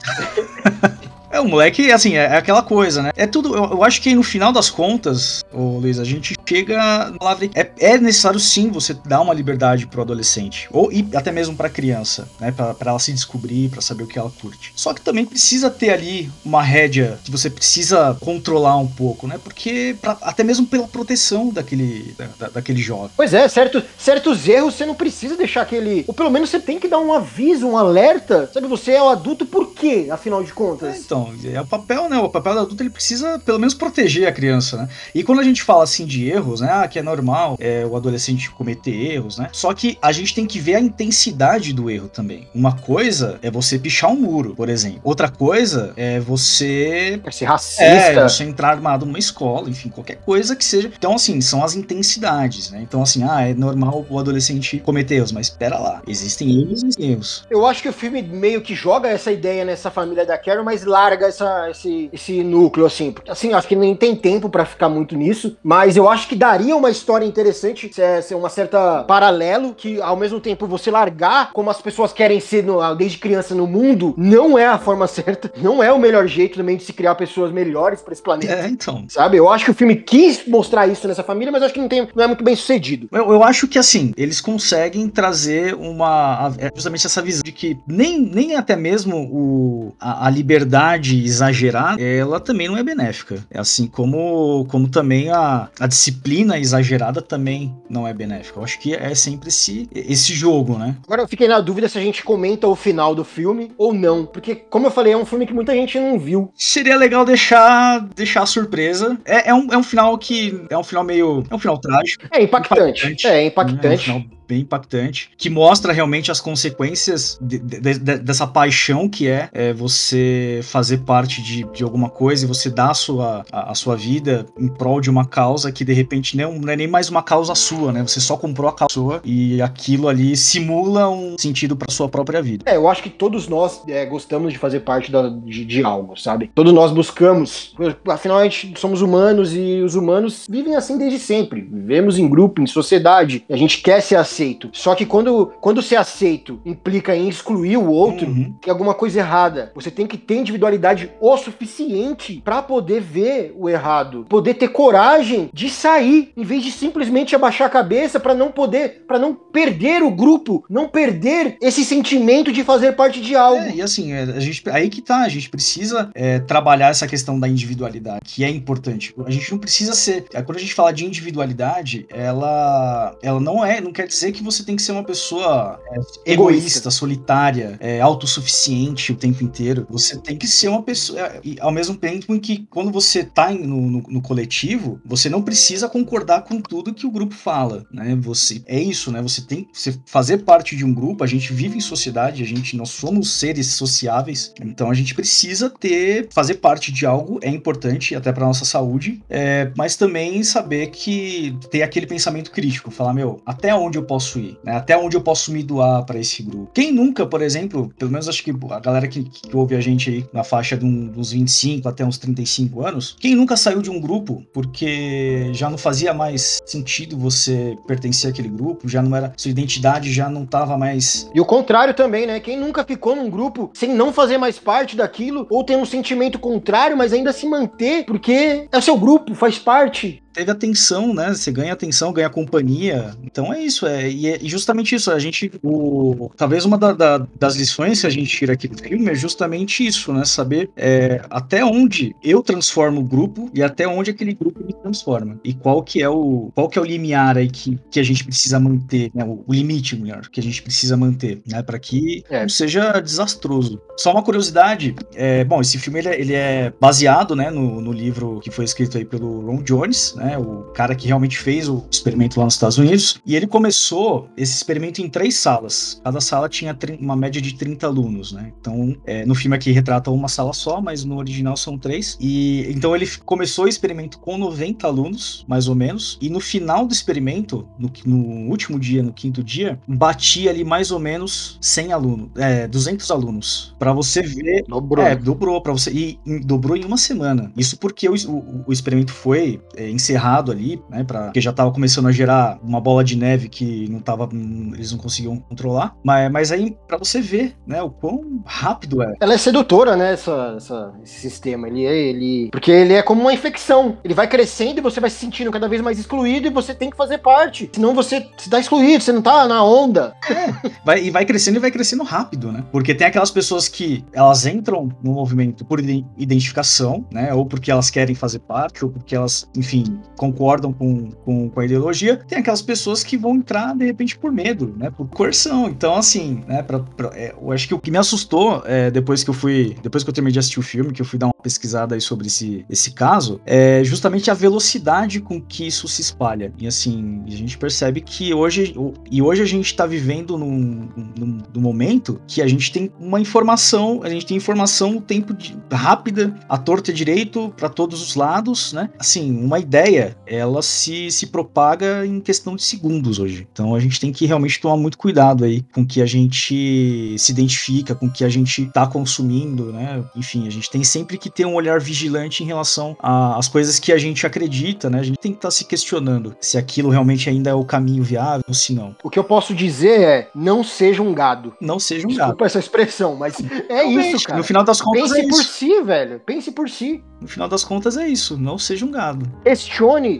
[1.40, 3.10] É, o moleque, assim, é, é, aquela coisa, né?
[3.16, 3.56] É tudo.
[3.56, 7.12] Eu, eu, acho que no final das contas, ô Luiz, a gente chega.
[7.54, 10.68] É, é necessário sim você dar uma liberdade pro adolescente.
[10.70, 12.52] Ou e até mesmo pra criança, né?
[12.52, 14.72] Pra, pra ela se descobrir, pra saber o que ela curte.
[14.76, 19.40] Só que também precisa ter ali uma rédea que você precisa controlar um pouco, né?
[19.42, 19.96] Porque.
[20.00, 23.10] Pra, até mesmo pela proteção daquele, da, daquele jovem.
[23.16, 26.04] Pois é, certo, certos erros você não precisa deixar aquele.
[26.06, 28.50] Ou pelo menos você tem que dar um aviso, um alerta.
[28.52, 30.96] Sabe, você é o adulto por quê, afinal de contas?
[30.96, 32.18] É, então, então, é o papel, né?
[32.18, 34.88] O papel do adulto ele precisa pelo menos proteger a criança, né?
[35.14, 36.70] E quando a gente fala assim de erros, né?
[36.70, 39.48] Ah, que é normal é, o adolescente cometer erros, né?
[39.52, 42.48] Só que a gente tem que ver a intensidade do erro também.
[42.54, 45.00] Uma coisa é você pichar um muro, por exemplo.
[45.04, 47.20] Outra coisa é você.
[47.24, 47.84] É ser racista.
[47.84, 50.90] É, você entrar armado numa escola, enfim, qualquer coisa que seja.
[50.96, 52.80] Então, assim, são as intensidades, né?
[52.82, 56.02] Então, assim, ah, é normal o adolescente cometer erros, mas espera lá.
[56.06, 57.44] Existem erros e erros.
[57.50, 60.84] Eu acho que o filme meio que joga essa ideia nessa família da Carol, mas
[60.84, 63.10] lá larga essa, esse, esse núcleo, assim.
[63.10, 66.36] Porque, assim, acho que nem tem tempo para ficar muito nisso, mas eu acho que
[66.36, 71.52] daria uma história interessante, ser, ser uma certa paralelo, que ao mesmo tempo você largar
[71.52, 75.52] como as pessoas querem ser no, desde criança no mundo, não é a forma certa,
[75.60, 78.52] não é o melhor jeito também de se criar pessoas melhores para esse planeta.
[78.52, 79.04] É, então.
[79.08, 79.36] Sabe?
[79.36, 82.08] Eu acho que o filme quis mostrar isso nessa família, mas acho que não, tem,
[82.14, 83.08] não é muito bem sucedido.
[83.10, 86.52] Eu, eu acho que, assim, eles conseguem trazer uma.
[86.58, 91.24] É justamente essa visão de que nem, nem até mesmo o, a, a liberdade liberdade
[91.24, 93.44] exagerada, ela também não é benéfica.
[93.50, 98.58] É assim como, como também a, a disciplina exagerada também não é benéfica.
[98.58, 100.96] Eu acho que é sempre esse, esse jogo, né?
[101.04, 104.26] Agora eu fiquei na dúvida se a gente comenta o final do filme ou não.
[104.26, 106.52] Porque, como eu falei, é um filme que muita gente não viu.
[106.54, 109.18] Seria legal deixar, deixar a surpresa.
[109.24, 110.64] É, é, um, é um final que.
[110.68, 111.42] É um final meio.
[111.50, 112.26] É um final trágico.
[112.32, 113.06] É impactante.
[113.06, 114.10] impactante é, impactante.
[114.10, 119.08] É um final bem impactante, que mostra realmente as consequências de, de, de, dessa paixão
[119.08, 123.44] que é, é, você fazer parte de, de alguma coisa e você dar a sua,
[123.52, 126.76] a, a, sua vida em prol de uma causa que de repente não, não é
[126.76, 128.02] nem mais uma causa sua, né?
[128.02, 132.42] Você só comprou a causa sua e aquilo ali simula um sentido para sua própria
[132.42, 132.64] vida.
[132.66, 136.16] É, eu acho que todos nós é, gostamos de fazer parte da, de, de, algo,
[136.18, 136.50] sabe?
[136.52, 137.72] Todos nós buscamos,
[138.08, 141.60] afinal a gente somos humanos e os humanos vivem assim desde sempre.
[141.60, 144.70] Vivemos em grupo, em sociedade, a gente quer ser assim aceito.
[144.72, 148.54] Só que quando, quando ser aceito implica em excluir o outro, uhum.
[148.60, 149.70] tem alguma coisa errada.
[149.74, 155.50] Você tem que ter individualidade o suficiente para poder ver o errado, poder ter coragem
[155.52, 160.02] de sair, em vez de simplesmente abaixar a cabeça para não poder, para não perder
[160.02, 163.60] o grupo, não perder esse sentimento de fazer parte de algo.
[163.60, 167.06] É, e assim, é, a gente, aí que tá, a gente precisa é, trabalhar essa
[167.06, 169.14] questão da individualidade, que é importante.
[169.24, 173.64] A gente não precisa ser, é, quando a gente fala de individualidade, ela, ela não
[173.64, 175.80] é, não quer dizer dizer que você tem que ser uma pessoa
[176.24, 179.86] é, egoísta, solitária, é, autossuficiente o tempo inteiro.
[179.90, 181.20] Você tem que ser uma pessoa.
[181.20, 185.28] É, e ao mesmo tempo em que, quando você tá no, no, no, coletivo, você
[185.28, 188.16] não precisa concordar com tudo que o grupo fala, né?
[188.20, 189.20] Você é isso, né?
[189.22, 191.24] Você tem que fazer parte de um grupo.
[191.24, 195.70] A gente vive em sociedade, a gente nós somos seres sociáveis, então a gente precisa
[195.70, 200.88] ter fazer parte de algo é importante até para nossa saúde, é, mas também saber
[200.88, 204.76] que ter aquele pensamento crítico, falar meu, até onde eu posso posso ir, né?
[204.76, 206.70] Até onde eu posso me doar para esse grupo.
[206.74, 210.10] Quem nunca, por exemplo, pelo menos acho que a galera que, que ouve a gente
[210.10, 213.90] aí na faixa de um, dos 25 até uns 35 anos, quem nunca saiu de
[213.90, 219.32] um grupo porque já não fazia mais sentido você pertencer àquele grupo, já não era,
[219.38, 221.30] sua identidade já não tava mais.
[221.34, 222.40] E o contrário também, né?
[222.40, 226.38] Quem nunca ficou num grupo sem não fazer mais parte daquilo, ou tem um sentimento
[226.38, 230.22] contrário, mas ainda se manter, porque é o seu grupo, faz parte.
[230.32, 231.32] Teve atenção, né?
[231.34, 233.14] Você ganha atenção, ganha companhia.
[233.22, 235.10] Então é isso, é, e é justamente isso.
[235.10, 238.82] A gente, o, talvez uma da, da, das lições que a gente tira aqui do
[238.82, 240.24] filme é justamente isso, né?
[240.24, 245.40] Saber é, até onde eu transformo o grupo e até onde aquele grupo me transforma.
[245.44, 248.24] E qual que é o, qual que é o limiar aí que, que a gente
[248.24, 249.24] precisa manter, né?
[249.24, 251.62] O, o limite, melhor, que a gente precisa manter, né?
[251.62, 252.42] Para que é.
[252.42, 253.80] não seja desastroso.
[253.96, 257.92] Só uma curiosidade, é, bom, esse filme ele é, ele é baseado, né, no, no
[257.92, 260.29] livro que foi escrito aí pelo Ron Jones, né?
[260.38, 263.20] O cara que realmente fez o experimento lá nos Estados Unidos.
[263.24, 266.00] E ele começou esse experimento em três salas.
[266.04, 268.52] Cada sala tinha uma média de 30 alunos, né?
[268.60, 272.16] Então, é, no filme aqui retrata uma sala só, mas no original são três.
[272.20, 276.18] E então ele começou o experimento com 90 alunos, mais ou menos.
[276.20, 280.90] E no final do experimento, no, no último dia, no quinto dia, batia ali mais
[280.90, 283.74] ou menos 100 alunos, é, 200 alunos.
[283.78, 284.64] Para você ver.
[284.68, 285.04] Dobrou.
[285.04, 285.90] É, dobrou para você.
[285.90, 287.52] E, e, dobrou em uma semana.
[287.56, 291.04] Isso porque o, o, o experimento foi é, encerrado ali, né?
[291.04, 294.28] Pra, porque já tava começando a gerar uma bola de neve que não tava.
[294.74, 295.94] Eles não conseguiam controlar.
[296.04, 299.14] Mas, mas aí, para você ver, né, o quão rápido é.
[299.20, 301.68] Ela é sedutora, né, essa, essa, esse sistema.
[301.68, 302.00] Ele é.
[302.00, 303.98] Ele, porque ele é como uma infecção.
[304.02, 306.90] Ele vai crescendo e você vai se sentindo cada vez mais excluído e você tem
[306.90, 307.70] que fazer parte.
[307.72, 310.14] Senão você se dá excluído, você não tá na onda.
[310.28, 310.70] É.
[310.84, 312.64] Vai, e vai crescendo e vai crescendo rápido, né?
[312.72, 317.32] Porque tem aquelas pessoas que elas entram no movimento por identificação, né?
[317.34, 321.64] Ou porque elas querem fazer parte, ou porque elas, enfim, concordam com, com, com a
[321.64, 322.16] ideologia.
[322.16, 324.90] Tem aquelas pessoas que vão entrar, de repente, por medo, né?
[324.90, 325.68] Por coerção.
[325.68, 326.62] Então, assim, né?
[326.62, 329.76] Pra, pra, é, eu acho que o que me assustou é, depois que eu fui.
[329.82, 332.00] Depois que eu terminei de assistir o filme, que eu fui dar uma pesquisada aí
[332.00, 336.52] sobre esse, esse caso, é justamente a velocidade com que isso se espalha.
[336.58, 338.74] E assim, a gente percebe que hoje.
[339.10, 343.20] E hoje a gente tá vivendo num, num, num momento que a gente tem uma
[343.20, 348.14] informação, a gente tem informação o tempo de, rápida, a torta direito para todos os
[348.14, 348.90] lados, né?
[348.98, 349.89] Assim, uma ideia,
[350.26, 353.46] ela se, se propaga em questão de segundos hoje.
[353.52, 357.32] Então a gente tem que realmente tomar muito cuidado aí com que a gente se
[357.32, 360.02] identifica, com que a gente tá consumindo, né?
[360.16, 363.92] Enfim, a gente tem sempre que ter um olhar vigilante em relação às coisas que
[363.92, 365.00] a gente acredita, né?
[365.00, 368.02] A gente tem que estar tá se questionando se aquilo realmente ainda é o caminho
[368.02, 368.94] viável ou se não.
[369.02, 371.54] O que eu posso dizer é, não seja um gado.
[371.60, 372.44] Não seja um Desculpa gado.
[372.44, 373.36] essa expressão, mas
[373.68, 374.38] é realmente, isso, cara.
[374.38, 375.52] No final das contas Pense é por isso.
[375.52, 376.20] si, velho.
[376.20, 377.02] Pense por si.
[377.20, 379.30] No final das contas é isso, não seja um gado.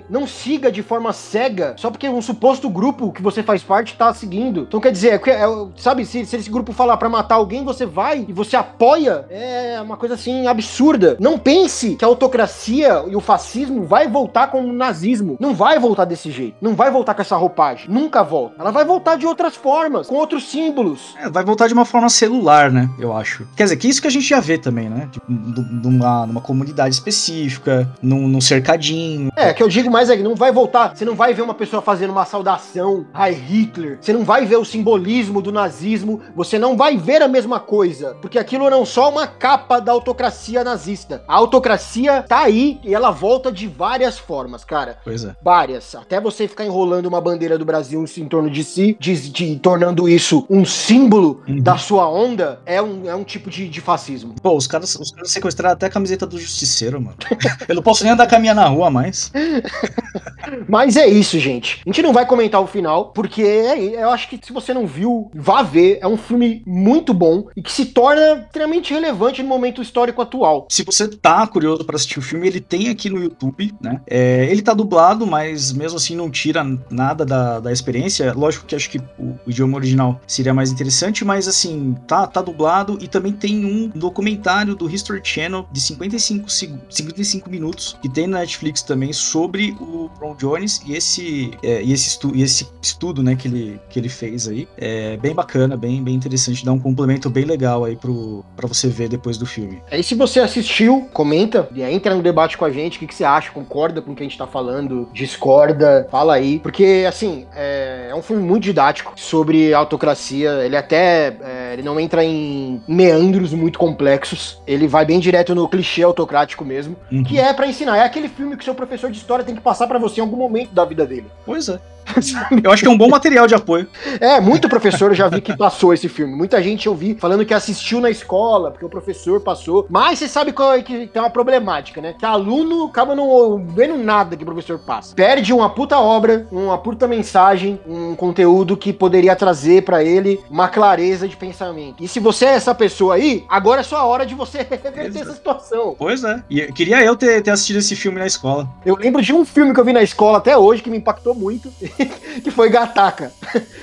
[0.08, 4.12] Não siga de forma cega, só porque um suposto grupo que você faz parte tá
[4.14, 4.62] seguindo.
[4.62, 7.84] Então quer dizer, é, é, sabe, se, se, esse grupo falar para matar alguém, você
[7.84, 11.16] vai e você apoia, é uma coisa assim absurda.
[11.20, 15.36] Não pense que a autocracia e o fascismo vai voltar com o nazismo.
[15.40, 16.56] Não vai voltar desse jeito.
[16.61, 17.90] Não vai voltar com essa roupagem.
[17.90, 18.54] Nunca volta.
[18.58, 21.14] Ela vai voltar de outras formas, com outros símbolos.
[21.18, 22.88] É, vai voltar de uma forma celular, né?
[22.98, 23.46] Eu acho.
[23.56, 25.08] Quer dizer, que isso que a gente já vê também, né?
[25.11, 29.30] Tipo, numa, numa comunidade específica, num, num cercadinho.
[29.36, 30.96] É, que eu digo mais é que não vai voltar.
[30.96, 33.98] Você não vai ver uma pessoa fazendo uma saudação Heil Hitler.
[34.01, 36.20] Você não vai ver o simbolismo do nazismo.
[36.34, 38.16] Você não vai ver a mesma coisa.
[38.20, 41.22] Porque aquilo não é só uma capa da autocracia nazista.
[41.26, 44.98] A autocracia tá aí e ela volta de várias formas, cara.
[45.05, 45.34] Pois é.
[45.42, 45.94] Várias.
[45.94, 50.09] Até você ficar enrolando uma bandeira do Brasil em torno de si, de, de tornando
[50.09, 51.61] isso um símbolo uhum.
[51.61, 54.34] da sua onda, é um, é um tipo de, de fascismo.
[54.42, 57.16] Pô, os caras, os caras sequestraram até a camiseta do Justiceiro, mano.
[57.68, 59.30] Eu não posso nem andar caminhar na rua mais.
[60.68, 61.80] Mas é isso, gente.
[61.84, 64.86] A gente não vai comentar o final, porque é, eu acho que se você não
[64.86, 65.99] viu, vá ver.
[66.01, 70.66] É um filme muito bom e que se torna extremamente relevante no momento histórico atual.
[70.70, 74.01] Se você tá curioso para assistir o filme, ele tem aqui no YouTube, né?
[74.07, 78.32] É, ele tá dublado, mas mesmo assim não tira nada da, da experiência.
[78.32, 82.41] Lógico que acho que o, o idioma original seria mais interessante, mas assim, tá, tá
[82.43, 86.51] dublado e também tem um documentário do History Channel de 55,
[86.91, 91.93] 55 minutos que tem na Netflix também sobre o Ron Jones e esse, é, e
[91.93, 94.66] esse, estu, e esse estudo né, que, ele, que ele fez aí.
[94.76, 98.89] É bem bacana, bem, bem interessante, dá um complemento bem legal aí pro, pra você
[98.89, 99.81] ver depois do filme.
[99.91, 103.24] Aí se você assistiu, comenta, entra no debate com a gente, o que, que você
[103.24, 108.09] acha, concorda com o que a gente tá falando, discorda, fala aí, porque assim, é,
[108.11, 113.53] é um filme muito didático sobre autocracia, ele até, é, ele não entra em meandros
[113.53, 117.22] muito complexos, ele vai bem direto no clichê autocrático mesmo, uhum.
[117.22, 119.87] que é para ensinar, é aquele filme que seu professor de história tem que passar
[119.87, 121.27] para você em algum momento da vida dele.
[121.45, 121.79] Pois é.
[122.62, 123.86] Eu acho que é um bom material de apoio.
[124.20, 126.34] É, muito professor eu já vi que passou esse filme.
[126.34, 129.86] Muita gente eu vi falando que assistiu na escola, porque o professor passou.
[129.88, 132.14] Mas você sabe qual é que tem uma problemática, né?
[132.18, 135.14] Que aluno acaba não vendo nada que o professor passa.
[135.14, 140.68] Perde uma puta obra, uma puta mensagem, um conteúdo que poderia trazer para ele uma
[140.68, 142.02] clareza de pensamento.
[142.02, 145.32] E se você é essa pessoa aí, agora é sua hora de você reverter essa
[145.34, 145.94] situação.
[145.98, 146.42] Pois é.
[146.50, 148.68] E eu- queria eu ter, ter assistido esse filme na escola.
[148.84, 151.34] Eu lembro de um filme que eu vi na escola até hoje que me impactou
[151.34, 151.70] muito,
[152.42, 153.32] que foi Gataca.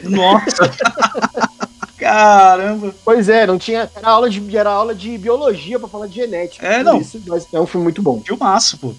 [0.03, 0.71] Nossa!
[1.97, 2.93] Caramba!
[3.03, 3.89] Pois é, não tinha.
[3.95, 6.65] Era aula de, era aula de biologia pra falar de genética.
[6.65, 7.01] É, não.
[7.01, 8.21] Isso, mas é um filme muito bom.
[8.21, 8.93] Filmaço, pô.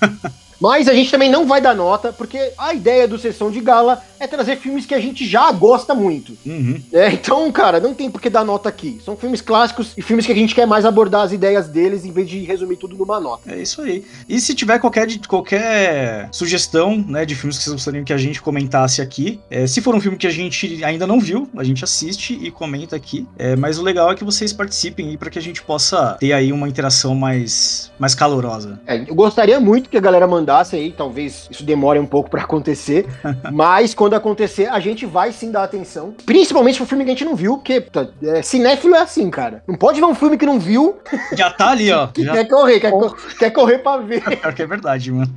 [0.62, 4.00] Mas a gente também não vai dar nota, porque a ideia do Sessão de Gala
[4.20, 6.38] é trazer filmes que a gente já gosta muito.
[6.46, 6.80] Uhum.
[6.92, 9.00] É, então, cara, não tem por que dar nota aqui.
[9.04, 12.12] São filmes clássicos e filmes que a gente quer mais abordar as ideias deles em
[12.12, 13.52] vez de resumir tudo numa nota.
[13.52, 14.04] É isso aí.
[14.28, 18.40] E se tiver qualquer, qualquer sugestão, né, de filmes que vocês gostariam que a gente
[18.40, 21.82] comentasse aqui, é, se for um filme que a gente ainda não viu, a gente
[21.82, 23.26] assiste e comenta aqui.
[23.36, 26.32] É, mas o legal é que vocês participem aí para que a gente possa ter
[26.32, 28.80] aí uma interação mais, mais calorosa.
[28.86, 32.42] É, eu gostaria muito que a galera mandasse aí, talvez isso demore um pouco pra
[32.42, 33.06] acontecer,
[33.52, 36.14] mas quando acontecer, a gente vai sim dar atenção.
[36.24, 39.62] Principalmente pro filme que a gente não viu, porque tá, é, cinéfilo é assim, cara.
[39.66, 40.98] Não pode ver um filme que não viu,
[41.36, 42.08] Já tá ali, ó.
[42.12, 42.32] que Já...
[42.32, 42.92] quer correr, quer,
[43.38, 44.22] quer correr pra ver.
[44.22, 45.32] Pior que é verdade, mano.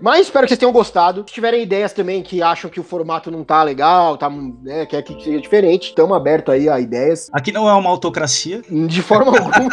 [0.00, 1.24] Mas espero que vocês tenham gostado.
[1.26, 5.02] Se tiverem ideias também que acham que o formato não tá legal, tá, né, quer
[5.02, 7.28] que seja diferente, estamos abertos aí a ideias.
[7.32, 9.68] Aqui não é uma autocracia, De forma alguma,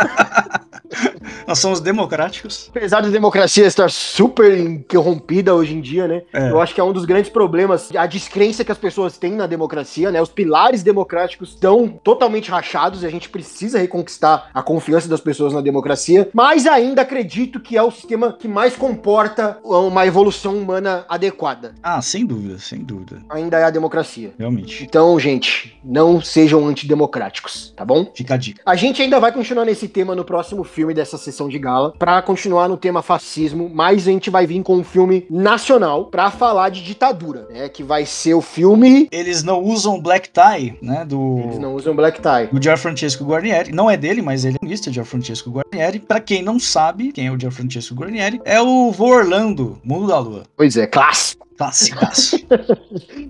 [1.47, 2.69] nós somos democráticos.
[2.69, 6.23] apesar da democracia estar super interrompida hoje em dia, né?
[6.33, 6.49] É.
[6.49, 9.47] Eu acho que é um dos grandes problemas, a descrença que as pessoas têm na
[9.47, 10.21] democracia, né?
[10.21, 15.53] Os pilares democráticos estão totalmente rachados e a gente precisa reconquistar a confiança das pessoas
[15.53, 16.29] na democracia.
[16.33, 21.75] Mas ainda acredito que é o sistema que mais comporta uma evolução humana adequada.
[21.81, 23.21] Ah, sem dúvida, sem dúvida.
[23.29, 24.33] Ainda é a democracia.
[24.37, 24.83] Realmente.
[24.83, 28.11] Então, gente, não sejam antidemocráticos, tá bom?
[28.15, 28.61] Fica a dica.
[28.65, 32.21] A gente ainda vai continuar nesse tema no próximo filme dessa sessão de gala, pra
[32.21, 36.69] continuar no tema fascismo, mas a gente vai vir com um filme nacional pra falar
[36.69, 37.67] de ditadura, né?
[37.67, 39.09] Que vai ser o filme.
[39.11, 41.03] Eles não usam black tie, né?
[41.03, 41.41] Do.
[41.43, 42.47] Eles não usam black tie.
[42.53, 45.99] O Gianfrancesco Guarnieri, não é dele, mas ele é lista Gianfrancesco Guarnieri.
[45.99, 50.17] Pra quem não sabe quem é o Gianfrancesco Guarnieri, é o Vô Orlando, Mundo da
[50.17, 50.43] Lua.
[50.55, 51.43] Pois é, clássico.
[51.57, 52.37] Classicaço.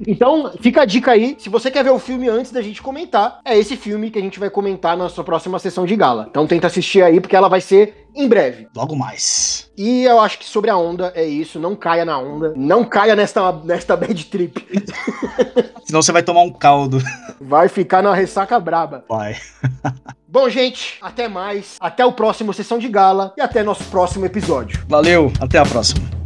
[0.06, 1.36] Então, fica a dica aí.
[1.40, 4.22] Se você quer ver o filme antes da gente comentar, é esse filme que a
[4.22, 6.28] gente vai comentar na nossa próxima sessão de gala.
[6.30, 8.68] Então, tenta assistir aí, porque ela vai ser em breve.
[8.76, 9.72] Logo mais.
[9.78, 11.60] E eu acho que sobre a onda é isso.
[11.60, 12.54] Não caia na onda.
[12.56, 14.66] Não caia nesta, nesta bad trip.
[15.86, 17.02] Senão você vai tomar um caldo.
[17.40, 19.04] Vai ficar na ressaca braba.
[19.10, 19.36] Vai.
[20.28, 21.78] Bom, gente, até mais.
[21.80, 24.84] Até o próximo Sessão de Gala e até nosso próximo episódio.
[24.88, 26.23] Valeu, até a próxima.